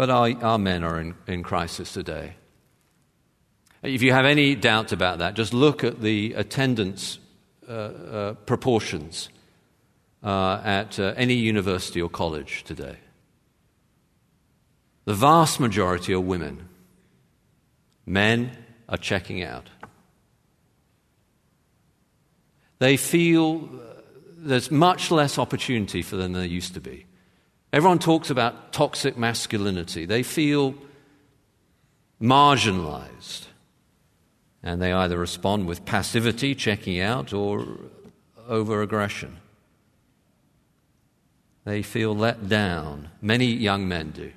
but 0.00 0.08
our, 0.08 0.32
our 0.42 0.56
men 0.56 0.82
are 0.82 0.98
in, 0.98 1.14
in 1.26 1.42
crisis 1.42 1.92
today. 1.92 2.32
If 3.82 4.00
you 4.00 4.14
have 4.14 4.24
any 4.24 4.54
doubt 4.54 4.92
about 4.92 5.18
that, 5.18 5.34
just 5.34 5.52
look 5.52 5.84
at 5.84 6.00
the 6.00 6.32
attendance 6.32 7.18
uh, 7.68 7.72
uh, 7.72 8.32
proportions 8.46 9.28
uh, 10.24 10.62
at 10.64 10.98
uh, 10.98 11.12
any 11.18 11.34
university 11.34 12.00
or 12.00 12.08
college 12.08 12.64
today. 12.64 12.96
The 15.04 15.12
vast 15.12 15.60
majority 15.60 16.14
are 16.14 16.20
women. 16.20 16.66
Men 18.06 18.56
are 18.88 18.96
checking 18.96 19.42
out. 19.42 19.68
They 22.78 22.96
feel 22.96 23.68
uh, 23.70 24.00
there's 24.38 24.70
much 24.70 25.10
less 25.10 25.36
opportunity 25.38 26.00
for 26.00 26.16
them 26.16 26.32
than 26.32 26.40
there 26.40 26.50
used 26.50 26.72
to 26.72 26.80
be. 26.80 27.04
Everyone 27.72 27.98
talks 27.98 28.30
about 28.30 28.72
toxic 28.72 29.16
masculinity. 29.16 30.04
They 30.04 30.22
feel 30.22 30.74
marginalized. 32.20 33.46
And 34.62 34.82
they 34.82 34.92
either 34.92 35.18
respond 35.18 35.66
with 35.66 35.84
passivity, 35.84 36.54
checking 36.54 37.00
out, 37.00 37.32
or 37.32 37.66
over 38.48 38.82
aggression. 38.82 39.38
They 41.64 41.82
feel 41.82 42.14
let 42.14 42.48
down. 42.48 43.10
Many 43.22 43.46
young 43.46 43.86
men 43.86 44.10
do. 44.10 44.32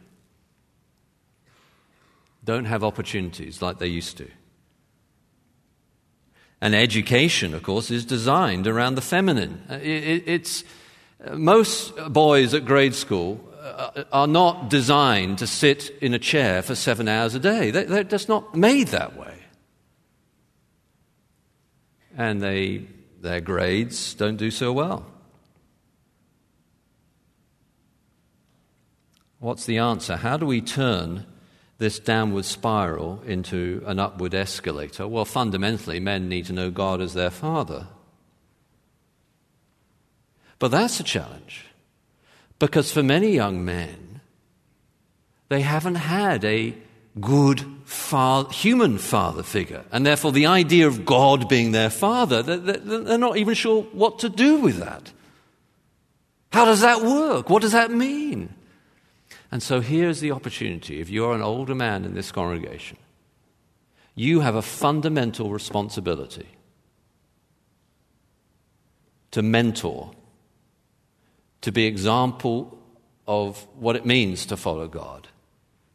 Don't 2.44 2.66
have 2.66 2.84
opportunities 2.84 3.62
like 3.62 3.80
they 3.80 3.88
used 3.88 4.18
to. 4.18 4.30
And 6.62 6.76
education, 6.76 7.54
of 7.54 7.64
course, 7.64 7.92
is 7.92 8.06
designed 8.06 8.68
around 8.68 8.96
the 8.96 9.02
feminine. 9.02 9.64
Uh, 9.70 9.80
it's 9.82 10.64
most 11.32 11.96
boys 12.10 12.54
at 12.54 12.66
grade 12.66 12.96
school 12.96 13.40
uh, 13.62 14.04
are 14.12 14.28
not 14.28 14.70
designed 14.70 15.38
to 15.40 15.48
sit 15.48 15.90
in 16.02 16.14
a 16.14 16.20
chair 16.20 16.62
for 16.62 16.76
seven 16.76 17.08
hours 17.08 17.36
a 17.36 17.40
day. 17.40 17.72
They're 17.72 18.04
just 18.04 18.28
not 18.28 18.56
made 18.56 18.90
that 18.90 19.18
way. 19.18 19.36
And 22.18 22.42
they, 22.42 22.88
their 23.22 23.42
grades 23.42 24.14
don't 24.14 24.38
do 24.38 24.52
so 24.52 24.74
well. 24.74 25.06
What's 29.40 29.66
the 29.66 29.80
answer? 29.80 30.16
How 30.16 30.38
do 30.38 30.46
we 30.46 30.62
turn 30.62 31.26
this 31.78 32.00
downward 32.00 32.46
spiral 32.46 33.22
into 33.26 33.84
an 33.86 34.00
upward 34.00 34.34
escalator? 34.34 35.08
Well, 35.08 35.26
fundamentally, 35.26 36.00
men 36.00 36.30
need 36.30 36.46
to 36.46 36.54
know 36.54 36.70
God 36.72 37.02
as 37.02 37.14
their 37.14 37.30
Father. 37.30 37.88
But 40.64 40.72
that's 40.72 41.02
a 41.02 41.04
challenge. 41.04 41.66
Because 42.58 42.90
for 42.90 43.04
many 43.04 43.32
young 43.32 43.66
men, 43.66 44.22
they 45.50 45.60
haven't 45.60 45.96
had 45.96 46.46
a 46.46 46.74
good 47.20 47.66
human 48.54 48.98
father 48.98 49.44
figure. 49.44 49.84
And 49.92 50.06
therefore, 50.06 50.32
the 50.32 50.46
idea 50.46 50.88
of 50.88 51.04
God 51.04 51.50
being 51.50 51.74
their 51.74 51.90
father, 51.90 52.42
they're 52.42 53.18
not 53.18 53.36
even 53.36 53.56
sure 53.56 53.84
what 53.92 54.20
to 54.20 54.30
do 54.30 54.56
with 54.56 54.78
that. 54.78 55.12
How 56.54 56.64
does 56.64 56.80
that 56.80 57.02
work? 57.02 57.50
What 57.50 57.62
does 57.62 57.74
that 57.74 57.92
mean? 57.92 58.54
And 59.52 59.62
so 59.62 59.82
here's 59.82 60.22
the 60.22 60.32
opportunity. 60.32 61.02
If 61.02 61.10
you're 61.10 61.36
an 61.36 61.42
older 61.42 61.76
man 61.76 62.06
in 62.06 62.14
this 62.14 62.32
congregation, 62.32 62.96
you 64.16 64.40
have 64.40 64.56
a 64.56 64.62
fundamental 64.62 65.52
responsibility 65.52 66.48
to 69.32 69.42
mentor 69.42 70.12
to 71.64 71.72
be 71.72 71.86
example 71.86 72.78
of 73.26 73.66
what 73.80 73.96
it 73.96 74.06
means 74.06 74.46
to 74.46 74.58
follow 74.58 74.88
God, 74.88 75.30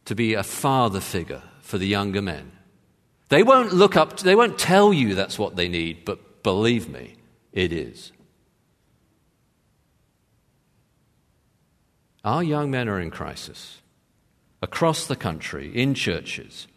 to 0.05 0.15
be 0.15 0.33
a 0.33 0.43
father 0.43 0.99
figure 0.99 1.43
for 1.61 1.77
the 1.77 1.87
younger 1.87 2.23
men. 2.23 2.51
They 3.29 3.43
won't 3.43 3.71
look 3.71 3.95
up, 3.95 4.19
they 4.19 4.35
won't 4.35 4.57
tell 4.57 4.91
you 4.91 5.13
that's 5.13 5.37
what 5.37 5.55
they 5.55 5.69
need, 5.69 6.05
but 6.05 6.41
believe 6.41 6.89
me, 6.89 7.15
it 7.53 7.71
is. 7.71 8.11
Our 12.25 12.43
young 12.43 12.71
men 12.71 12.89
are 12.89 12.99
in 12.99 13.11
crisis 13.11 13.81
across 14.63 15.05
the 15.05 15.15
country, 15.15 15.71
in 15.73 15.93
churches. 15.93 16.67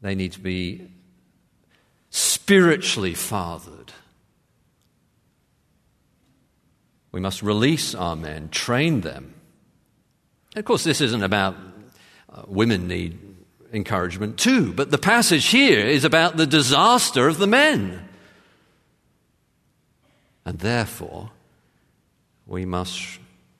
They 0.00 0.16
need 0.16 0.32
to 0.32 0.40
be 0.40 0.90
spiritually 2.10 3.14
fathered 3.14 3.92
We 7.12 7.20
must 7.20 7.42
release 7.42 7.94
our 7.94 8.16
men, 8.16 8.48
train 8.48 9.02
them. 9.02 9.34
Of 10.56 10.64
course, 10.64 10.82
this 10.82 11.00
isn't 11.00 11.22
about 11.22 11.56
uh, 12.30 12.42
women 12.46 12.88
need 12.88 13.18
encouragement 13.72 14.38
too, 14.38 14.72
but 14.72 14.90
the 14.90 14.98
passage 14.98 15.46
here 15.46 15.86
is 15.86 16.04
about 16.04 16.36
the 16.36 16.46
disaster 16.46 17.28
of 17.28 17.38
the 17.38 17.46
men. 17.46 18.08
And 20.44 20.58
therefore, 20.58 21.30
we 22.46 22.64
must 22.64 23.18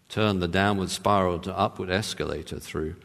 turn 0.09 0.41
the 0.41 0.49
downward 0.49 0.91
spiral 0.91 1.39
to 1.41 1.57
upward 1.57 1.91
escalator 1.91 2.59
through 2.59 2.97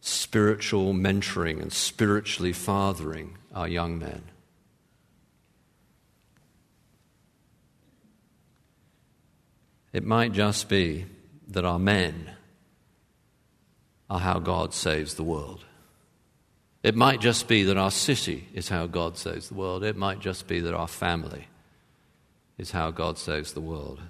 spiritual 0.00 0.92
mentoring 0.92 1.60
and 1.60 1.72
spiritually 1.72 2.52
fathering 2.52 3.36
our 3.54 3.68
young 3.68 3.98
men. 3.98 4.22
It 9.92 10.04
might 10.04 10.32
just 10.32 10.68
be 10.68 11.06
that 11.48 11.64
our 11.64 11.78
men 11.78 12.30
are 14.08 14.20
how 14.20 14.38
God 14.38 14.72
saves 14.72 15.14
the 15.14 15.24
world. 15.24 15.64
It 16.82 16.96
might 16.96 17.20
just 17.20 17.48
be 17.48 17.64
that 17.64 17.76
our 17.76 17.90
city 17.90 18.48
is 18.54 18.68
how 18.68 18.86
God 18.86 19.18
saves 19.18 19.48
the 19.48 19.54
world. 19.54 19.84
It 19.84 19.96
might 19.96 20.20
just 20.20 20.46
be 20.46 20.60
that 20.60 20.74
our 20.74 20.88
family 20.88 21.48
is 22.56 22.70
how 22.70 22.90
God 22.90 23.18
saves 23.18 23.52
the 23.52 23.60
world. 23.60 24.00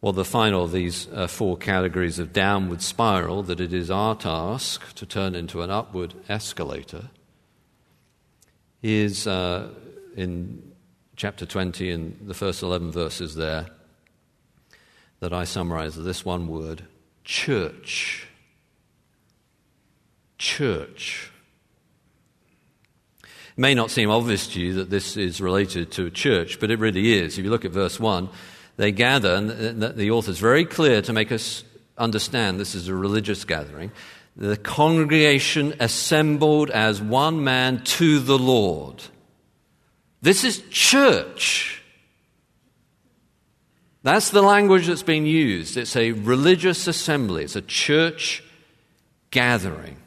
Well, 0.00 0.12
the 0.12 0.24
final 0.24 0.64
of 0.64 0.72
these 0.72 1.08
uh, 1.12 1.26
four 1.26 1.56
categories 1.56 2.18
of 2.18 2.32
downward 2.32 2.82
spiral, 2.82 3.42
that 3.44 3.60
it 3.60 3.72
is 3.72 3.90
our 3.90 4.14
task 4.14 4.94
to 4.94 5.06
turn 5.06 5.34
into 5.34 5.62
an 5.62 5.70
upward 5.70 6.14
escalator, 6.28 7.10
is 8.82 9.26
uh, 9.26 9.70
in 10.16 10.72
chapter 11.16 11.44
20 11.44 11.90
in 11.90 12.16
the 12.22 12.34
first 12.34 12.62
11 12.62 12.92
verses 12.92 13.34
there 13.34 13.66
that 15.20 15.32
I 15.32 15.44
summarize 15.44 15.96
this 15.96 16.24
one 16.24 16.46
word 16.48 16.84
church. 17.24 18.26
Church. 20.38 21.32
It 23.22 23.28
may 23.58 23.74
not 23.74 23.90
seem 23.90 24.10
obvious 24.10 24.46
to 24.48 24.60
you 24.60 24.74
that 24.74 24.90
this 24.90 25.16
is 25.16 25.40
related 25.40 25.90
to 25.92 26.06
a 26.06 26.10
church, 26.10 26.60
but 26.60 26.70
it 26.70 26.78
really 26.78 27.14
is. 27.14 27.38
If 27.38 27.44
you 27.44 27.50
look 27.50 27.64
at 27.64 27.72
verse 27.72 27.98
1, 27.98 28.28
they 28.76 28.92
gather, 28.92 29.34
and 29.34 29.82
the 29.82 30.10
author 30.12 30.30
is 30.30 30.38
very 30.38 30.64
clear 30.64 31.02
to 31.02 31.12
make 31.12 31.32
us 31.32 31.64
understand 31.96 32.60
this 32.60 32.76
is 32.76 32.86
a 32.86 32.94
religious 32.94 33.44
gathering. 33.44 33.90
The 34.36 34.56
congregation 34.56 35.74
assembled 35.80 36.70
as 36.70 37.02
one 37.02 37.42
man 37.42 37.82
to 37.82 38.20
the 38.20 38.38
Lord. 38.38 39.02
This 40.22 40.44
is 40.44 40.62
church. 40.70 41.77
That's 44.08 44.30
the 44.30 44.40
language 44.40 44.86
that's 44.86 45.02
been 45.02 45.26
used. 45.26 45.76
It's 45.76 45.94
a 45.94 46.12
religious 46.12 46.86
assembly, 46.86 47.44
it's 47.44 47.56
a 47.56 47.60
church 47.60 48.42
gathering. 49.30 49.98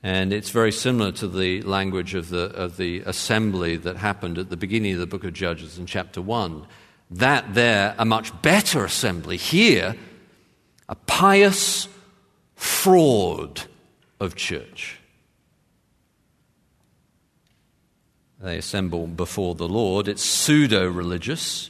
And 0.00 0.32
it's 0.32 0.50
very 0.50 0.70
similar 0.70 1.10
to 1.10 1.26
the 1.26 1.62
language 1.62 2.14
of 2.14 2.28
the, 2.28 2.44
of 2.54 2.76
the 2.76 3.00
assembly 3.00 3.76
that 3.78 3.96
happened 3.96 4.38
at 4.38 4.50
the 4.50 4.56
beginning 4.56 4.94
of 4.94 5.00
the 5.00 5.08
book 5.08 5.24
of 5.24 5.32
Judges 5.32 5.78
in 5.78 5.86
chapter 5.86 6.22
1. 6.22 6.64
That 7.10 7.54
there, 7.54 7.96
a 7.98 8.04
much 8.04 8.40
better 8.40 8.84
assembly. 8.84 9.36
Here, 9.36 9.96
a 10.88 10.94
pious 10.94 11.88
fraud 12.54 13.62
of 14.20 14.36
church. 14.36 15.00
They 18.40 18.58
assemble 18.58 19.08
before 19.08 19.56
the 19.56 19.68
Lord. 19.68 20.06
It's 20.06 20.22
pseudo 20.22 20.88
religious, 20.88 21.69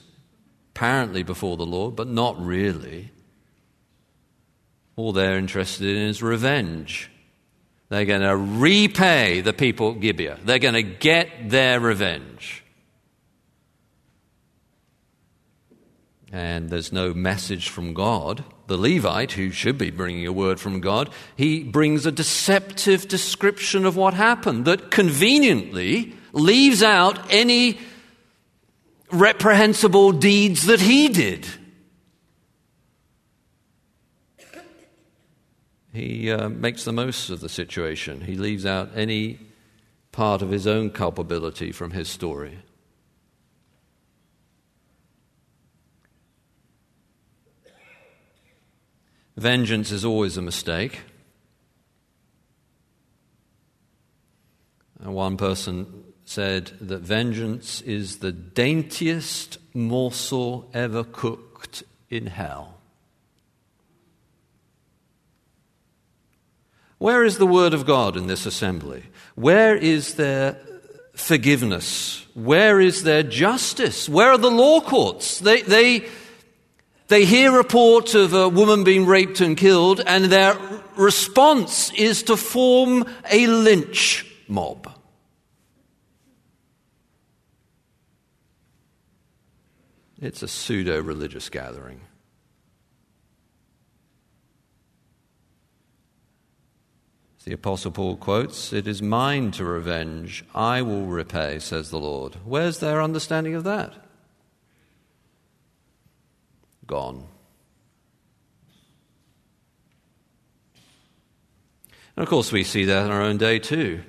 apparently 0.81 1.23
before 1.23 1.59
the 1.59 1.67
Lord, 1.67 1.95
but 1.95 2.09
not 2.09 2.43
really. 2.43 3.11
All 4.97 5.13
they're 5.13 5.37
interested 5.37 5.87
in 5.87 6.09
is 6.09 6.23
revenge. 6.23 7.11
They're 7.91 8.07
going 8.07 8.23
to 8.23 8.35
repay 8.35 9.43
the 9.43 9.53
people 9.53 9.91
at 9.91 10.01
Gibeah. 10.01 10.39
They're 10.43 10.59
going 10.59 10.73
to 10.73 10.83
get 10.83 11.51
their 11.51 11.81
revenge. 11.81 12.65
And 16.33 16.71
there's 16.71 16.95
no 16.95 17.13
message 17.13 17.69
from 17.69 17.93
God. 17.93 18.43
The 18.67 18.79
Levite, 18.79 19.33
who 19.33 19.51
should 19.51 19.77
be 19.77 19.91
bringing 19.91 20.27
a 20.27 20.33
word 20.33 20.59
from 20.59 20.81
God, 20.81 21.11
he 21.37 21.63
brings 21.63 22.07
a 22.07 22.13
deceptive 22.13 23.07
description 23.07 23.85
of 23.85 23.97
what 23.97 24.15
happened 24.15 24.65
that 24.65 24.91
conveniently 24.91 26.15
leaves 26.33 26.83
out 26.83 27.19
any 27.31 27.79
reprehensible 29.13 30.13
deeds 30.13 30.67
that 30.67 30.81
he 30.81 31.09
did. 31.09 31.47
He 35.93 36.31
uh, 36.31 36.49
makes 36.49 36.85
the 36.85 36.93
most 36.93 37.31
of 37.31 37.41
the 37.41 37.49
situation. 37.49 38.21
He 38.21 38.37
leaves 38.37 38.65
out 38.65 38.91
any 38.95 39.39
part 40.13 40.43
of 40.43 40.51
his 40.51 40.67
own 40.67 40.91
culpability 40.91 41.73
from 41.73 41.91
his 41.91 42.09
story. 42.09 42.59
Vengeance 49.37 49.91
is 49.91 50.05
always 50.05 50.37
a 50.37 50.43
mistake. 50.43 51.01
And 55.01 55.15
one 55.15 55.37
person 55.37 56.10
said 56.31 56.67
that 56.81 57.01
vengeance 57.01 57.81
is 57.81 58.19
the 58.19 58.31
daintiest 58.31 59.59
morsel 59.75 60.71
ever 60.73 61.03
cooked 61.03 61.83
in 62.09 62.29
hell. 62.29 62.79
Where 66.99 67.25
is 67.25 67.39
the 67.39 67.49
Word 67.49 67.75
of 67.75 67.85
God 67.85 68.17
in 68.17 68.29
this 68.29 68.47
assembly? 68.47 69.03
Where 69.35 69.75
is 69.75 70.15
their 70.15 70.57
forgiveness? 71.15 72.25
Where 72.35 72.81
is 72.81 73.03
their 73.03 73.25
justice? 73.25 74.09
Where 74.09 74.31
are 74.31 74.39
the 74.39 74.53
law 74.53 74.81
courts? 74.81 75.41
They, 75.41 75.63
they, 75.63 76.07
they 77.09 77.25
hear 77.25 77.51
reports 77.51 78.15
of 78.15 78.35
a 78.35 78.49
woman 78.49 78.85
being 78.85 79.05
raped 79.05 79.41
and 79.41 79.57
killed, 79.57 80.01
and 80.07 80.27
their 80.27 80.57
response 80.97 81.93
is 81.95 82.23
to 82.25 82.37
form 82.37 83.05
a 83.29 83.49
lynch 83.49 84.25
mob. 84.47 84.90
It's 90.21 90.43
a 90.43 90.49
pseudo 90.49 91.01
religious 91.01 91.49
gathering. 91.49 92.03
The 97.45 97.55
Apostle 97.55 97.91
Paul 97.91 98.17
quotes, 98.17 98.73
It 98.73 98.87
is 98.87 99.01
mine 99.01 99.51
to 99.53 99.65
revenge, 99.65 100.45
I 100.55 100.83
will 100.83 101.07
repay, 101.07 101.59
says 101.59 101.91
the 101.91 101.99
Lord. 101.99 102.37
Where's 102.45 102.79
their 102.79 103.03
understanding 103.03 103.55
of 103.55 103.65
that? 103.65 103.95
Gone. 106.87 107.27
And 112.15 112.23
of 112.23 112.29
course, 112.29 112.53
we 112.53 112.63
see 112.63 112.85
that 112.85 113.07
in 113.07 113.11
our 113.11 113.23
own 113.23 113.39
day 113.39 113.59
too. 113.59 114.03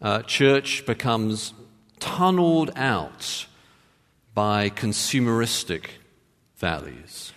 Uh, 0.00 0.22
church 0.22 0.86
becomes 0.86 1.52
tunneled 1.98 2.70
out 2.76 3.46
by 4.38 4.70
consumeristic 4.70 5.86
values. 6.58 7.32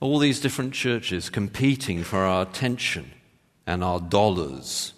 All 0.00 0.18
these 0.18 0.40
different 0.40 0.74
churches 0.74 1.30
competing 1.30 2.02
for 2.02 2.18
our 2.18 2.42
attention 2.42 3.12
and 3.64 3.84
our 3.84 4.00
dollars 4.00 4.92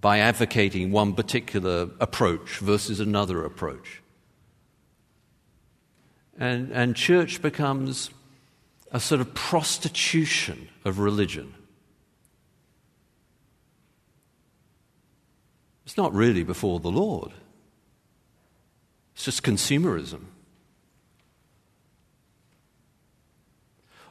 by 0.00 0.20
advocating 0.20 0.90
one 0.90 1.12
particular 1.12 1.90
approach 2.00 2.56
versus 2.60 2.98
another 2.98 3.44
approach. 3.44 4.00
And, 6.38 6.72
and 6.72 6.96
church 6.96 7.42
becomes 7.42 8.08
a 8.90 9.00
sort 9.00 9.20
of 9.20 9.34
prostitution 9.34 10.70
of 10.82 10.98
religion. 10.98 11.52
It's 15.84 15.98
not 15.98 16.14
really 16.14 16.42
before 16.42 16.80
the 16.80 16.90
Lord. 16.90 17.32
It's 19.16 19.24
just 19.24 19.42
consumerism. 19.42 20.24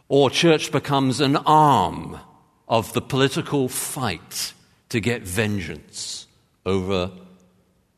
Or 0.08 0.32
church 0.32 0.72
becomes 0.72 1.22
an 1.22 1.36
arm 1.36 2.20
of 2.68 2.91
the 2.93 3.01
political 3.01 3.70
fight 3.70 4.53
to 4.89 4.99
get 4.99 5.22
vengeance 5.22 6.26
over 6.66 7.12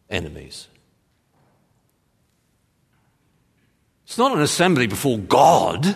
enemies. 0.10 0.68
It's 4.06 4.18
not 4.18 4.36
an 4.36 4.42
assembly 4.42 4.88
before 4.88 5.18
God. 5.18 5.96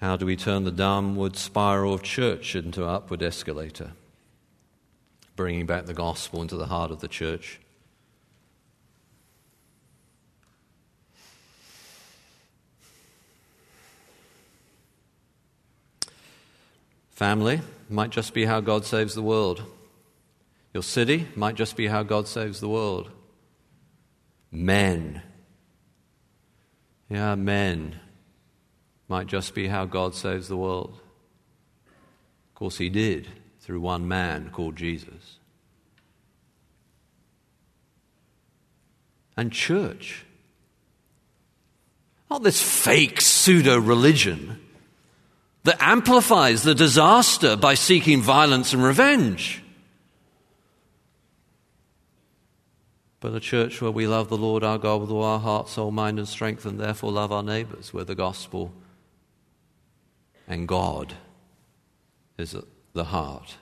How 0.00 0.16
do 0.16 0.26
we 0.26 0.36
turn 0.36 0.62
the 0.62 0.70
downward 0.70 1.36
spiral 1.36 1.92
of 1.92 2.04
church 2.04 2.54
into 2.54 2.84
an 2.84 2.88
upward 2.88 3.20
escalator? 3.20 3.92
Bringing 5.34 5.66
back 5.66 5.86
the 5.86 5.94
gospel 5.94 6.40
into 6.40 6.56
the 6.56 6.66
heart 6.66 6.92
of 6.92 7.00
the 7.00 7.08
church. 7.08 7.58
Family 17.10 17.60
might 17.90 18.10
just 18.10 18.32
be 18.32 18.44
how 18.44 18.60
God 18.60 18.84
saves 18.84 19.16
the 19.16 19.22
world. 19.22 19.64
Your 20.72 20.84
city 20.84 21.26
might 21.34 21.56
just 21.56 21.74
be 21.74 21.88
how 21.88 22.04
God 22.04 22.28
saves 22.28 22.60
the 22.60 22.68
world. 22.68 23.10
Men. 24.52 25.22
Yeah, 27.08 27.34
men 27.34 27.98
might 29.08 29.26
just 29.26 29.54
be 29.54 29.68
how 29.68 29.86
God 29.86 30.14
saves 30.14 30.48
the 30.48 30.56
world. 30.56 31.00
Of 32.48 32.54
course, 32.54 32.78
He 32.78 32.90
did 32.90 33.28
through 33.60 33.80
one 33.80 34.06
man 34.06 34.50
called 34.50 34.76
Jesus. 34.76 35.38
And 39.36 39.52
church. 39.52 40.24
Not 42.30 42.42
this 42.42 42.60
fake 42.60 43.20
pseudo 43.20 43.78
religion 43.78 44.60
that 45.64 45.80
amplifies 45.80 46.62
the 46.62 46.74
disaster 46.74 47.56
by 47.56 47.74
seeking 47.74 48.20
violence 48.20 48.72
and 48.72 48.82
revenge. 48.82 49.62
But 53.20 53.34
a 53.34 53.40
church 53.40 53.80
where 53.80 53.90
we 53.90 54.06
love 54.06 54.28
the 54.28 54.36
Lord 54.36 54.62
our 54.62 54.78
God 54.78 55.00
with 55.00 55.10
all 55.10 55.24
our 55.24 55.40
heart, 55.40 55.68
soul, 55.68 55.90
mind, 55.90 56.18
and 56.18 56.28
strength, 56.28 56.64
and 56.64 56.78
therefore 56.78 57.10
love 57.10 57.32
our 57.32 57.42
neighbors, 57.42 57.92
where 57.92 58.04
the 58.04 58.14
gospel 58.14 58.72
and 60.48 60.66
God 60.66 61.14
is 62.38 62.56
the 62.94 63.04
heart. 63.04 63.56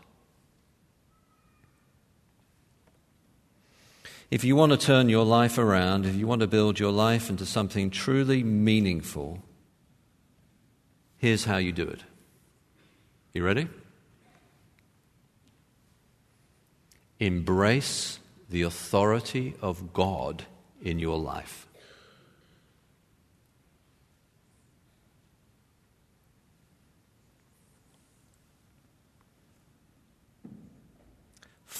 If 4.30 4.44
you 4.44 4.56
want 4.56 4.72
to 4.72 4.78
turn 4.78 5.08
your 5.08 5.24
life 5.24 5.58
around, 5.58 6.06
if 6.06 6.14
you 6.14 6.26
want 6.26 6.40
to 6.40 6.46
build 6.46 6.78
your 6.78 6.92
life 6.92 7.28
into 7.28 7.46
something 7.46 7.90
truly 7.90 8.42
meaningful, 8.42 9.42
here's 11.16 11.44
how 11.44 11.58
you 11.58 11.72
do 11.72 11.86
it. 11.86 12.00
You 13.32 13.44
ready? 13.44 13.68
Embrace 17.20 18.18
the 18.48 18.62
authority 18.62 19.54
of 19.60 19.92
God 19.92 20.44
in 20.82 20.98
your 20.98 21.18
life. 21.18 21.65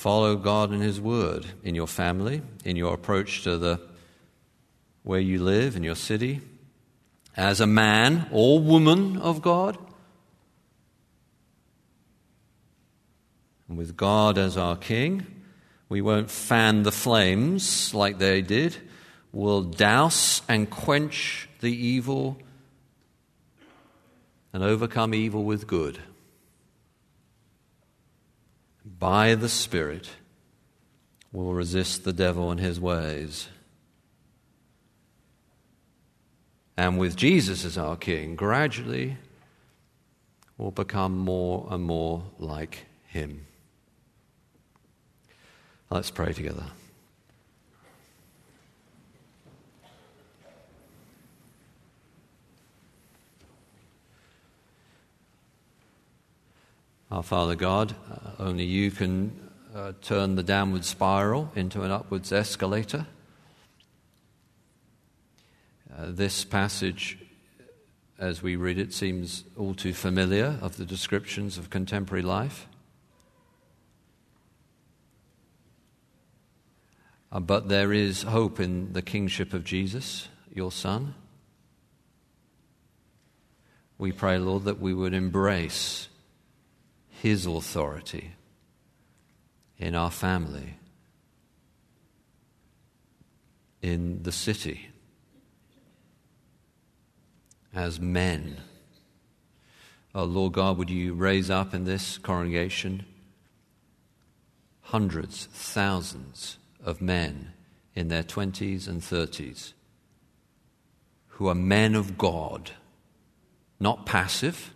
Follow 0.07 0.37
God 0.37 0.71
and 0.71 0.81
His 0.81 1.01
Word 1.01 1.45
in 1.65 1.75
your 1.75 1.89
family, 1.89 2.41
in 2.65 2.77
your 2.77 2.95
approach 2.95 3.43
to 3.43 3.59
the 3.59 3.81
where 5.03 5.19
you 5.19 5.43
live, 5.43 5.75
in 5.75 5.83
your 5.83 5.97
city, 5.97 6.41
as 7.37 7.61
a 7.61 7.67
man 7.67 8.29
or 8.31 8.61
woman 8.61 9.17
of 9.17 9.43
God. 9.43 9.77
And 13.69 13.77
with 13.77 13.97
God 13.97 14.39
as 14.39 14.57
our 14.57 14.77
King, 14.77 15.27
we 15.89 16.01
won't 16.01 16.31
fan 16.31 16.85
the 16.85 16.93
flames 16.93 17.93
like 17.93 18.19
they 18.19 18.43
did. 18.43 18.77
We'll 19.33 19.65
douse 19.65 20.41
and 20.49 20.71
quench 20.71 21.49
the 21.59 21.77
evil 21.77 22.39
and 24.53 24.63
overcome 24.63 25.15
evil 25.15 25.43
with 25.43 25.67
good. 25.67 25.99
By 28.87 29.35
the 29.35 29.49
Spirit, 29.49 30.09
we'll 31.33 31.53
resist 31.53 32.05
the 32.05 32.13
devil 32.13 32.53
and 32.53 32.61
his 32.61 32.79
ways. 32.79 33.49
And 36.77 36.97
with 36.97 37.17
Jesus 37.17 37.65
as 37.65 37.77
our 37.77 37.97
King, 37.97 38.37
gradually 38.37 39.17
we'll 40.57 40.71
become 40.71 41.19
more 41.19 41.67
and 41.71 41.83
more 41.83 42.23
like 42.39 42.87
him. 43.09 43.47
Let's 45.91 46.11
pray 46.11 46.33
together. 46.33 46.67
Our 57.09 57.23
Father 57.23 57.55
God, 57.55 57.95
uh, 58.11 58.43
only 58.43 58.65
you 58.65 58.91
can 58.91 59.49
uh, 59.73 59.93
turn 60.03 60.35
the 60.35 60.43
downward 60.43 60.85
spiral 60.85 61.53
into 61.55 61.83
an 61.83 61.93
upwards 61.93 62.33
escalator. 62.33 63.07
Uh, 65.97 66.07
this 66.09 66.45
passage, 66.45 67.17
as 68.19 68.43
we 68.43 68.57
read 68.57 68.77
it, 68.77 68.93
seems 68.93 69.45
all 69.57 69.73
too 69.73 69.93
familiar 69.93 70.59
of 70.61 70.79
the 70.79 70.85
descriptions 70.85 71.59
of 71.59 71.71
contemporary 71.71 72.23
life. 72.23 72.67
Uh, 77.31 77.39
but 77.39 77.69
there 77.69 77.93
is 77.93 78.25
hope 78.25 78.59
in 78.59 78.95
the 78.95 79.03
kingship 79.03 79.53
of 79.55 79.63
Jesus, 79.63 80.27
your 80.53 80.73
Son. 80.73 81.15
We 83.97 84.11
pray, 84.11 84.39
Lord, 84.39 84.65
that 84.65 84.81
we 84.81 84.93
would 84.93 85.15
embrace 85.15 86.09
his 87.27 87.45
authority 87.45 88.31
in 89.79 89.97
our 89.97 90.13
family, 90.13 90.79
in 93.83 94.23
the 94.23 94.31
city, 94.31 94.91
as 97.75 97.99
men. 97.99 98.59
Oh, 100.15 100.23
Lord 100.23 100.53
God, 100.53 100.79
would 100.79 100.89
you 100.89 101.15
raise 101.15 101.51
up 101.51 101.75
in 101.75 101.83
this 101.83 102.17
congregation 102.17 103.05
hundreds, 104.83 105.47
thousands 105.47 106.59
of 106.85 107.03
men 107.03 107.53
in 107.97 108.07
their 108.07 108.23
20s 108.23 108.87
and 108.87 109.03
30s 109.03 109.73
who 111.27 111.49
are 111.49 111.57
men 111.57 111.97
of 111.97 112.17
God, 112.17 112.71
not 113.81 114.07
passive, 114.07 114.73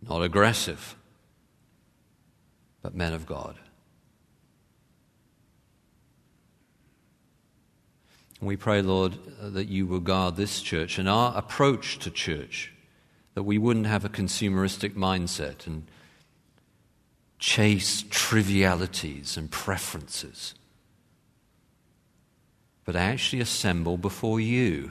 not 0.00 0.22
aggressive, 0.22 0.94
but 2.88 2.94
men 2.94 3.12
of 3.12 3.26
God. 3.26 3.54
We 8.40 8.56
pray, 8.56 8.80
Lord, 8.80 9.12
that 9.42 9.68
you 9.68 9.86
will 9.86 10.00
guard 10.00 10.36
this 10.36 10.62
church 10.62 10.98
and 10.98 11.06
our 11.06 11.36
approach 11.36 11.98
to 11.98 12.10
church, 12.10 12.72
that 13.34 13.42
we 13.42 13.58
wouldn't 13.58 13.84
have 13.84 14.06
a 14.06 14.08
consumeristic 14.08 14.94
mindset 14.94 15.66
and 15.66 15.86
chase 17.38 18.04
trivialities 18.08 19.36
and 19.36 19.50
preferences 19.50 20.54
but 22.86 22.96
actually 22.96 23.42
assemble 23.42 23.98
before 23.98 24.40
you. 24.40 24.90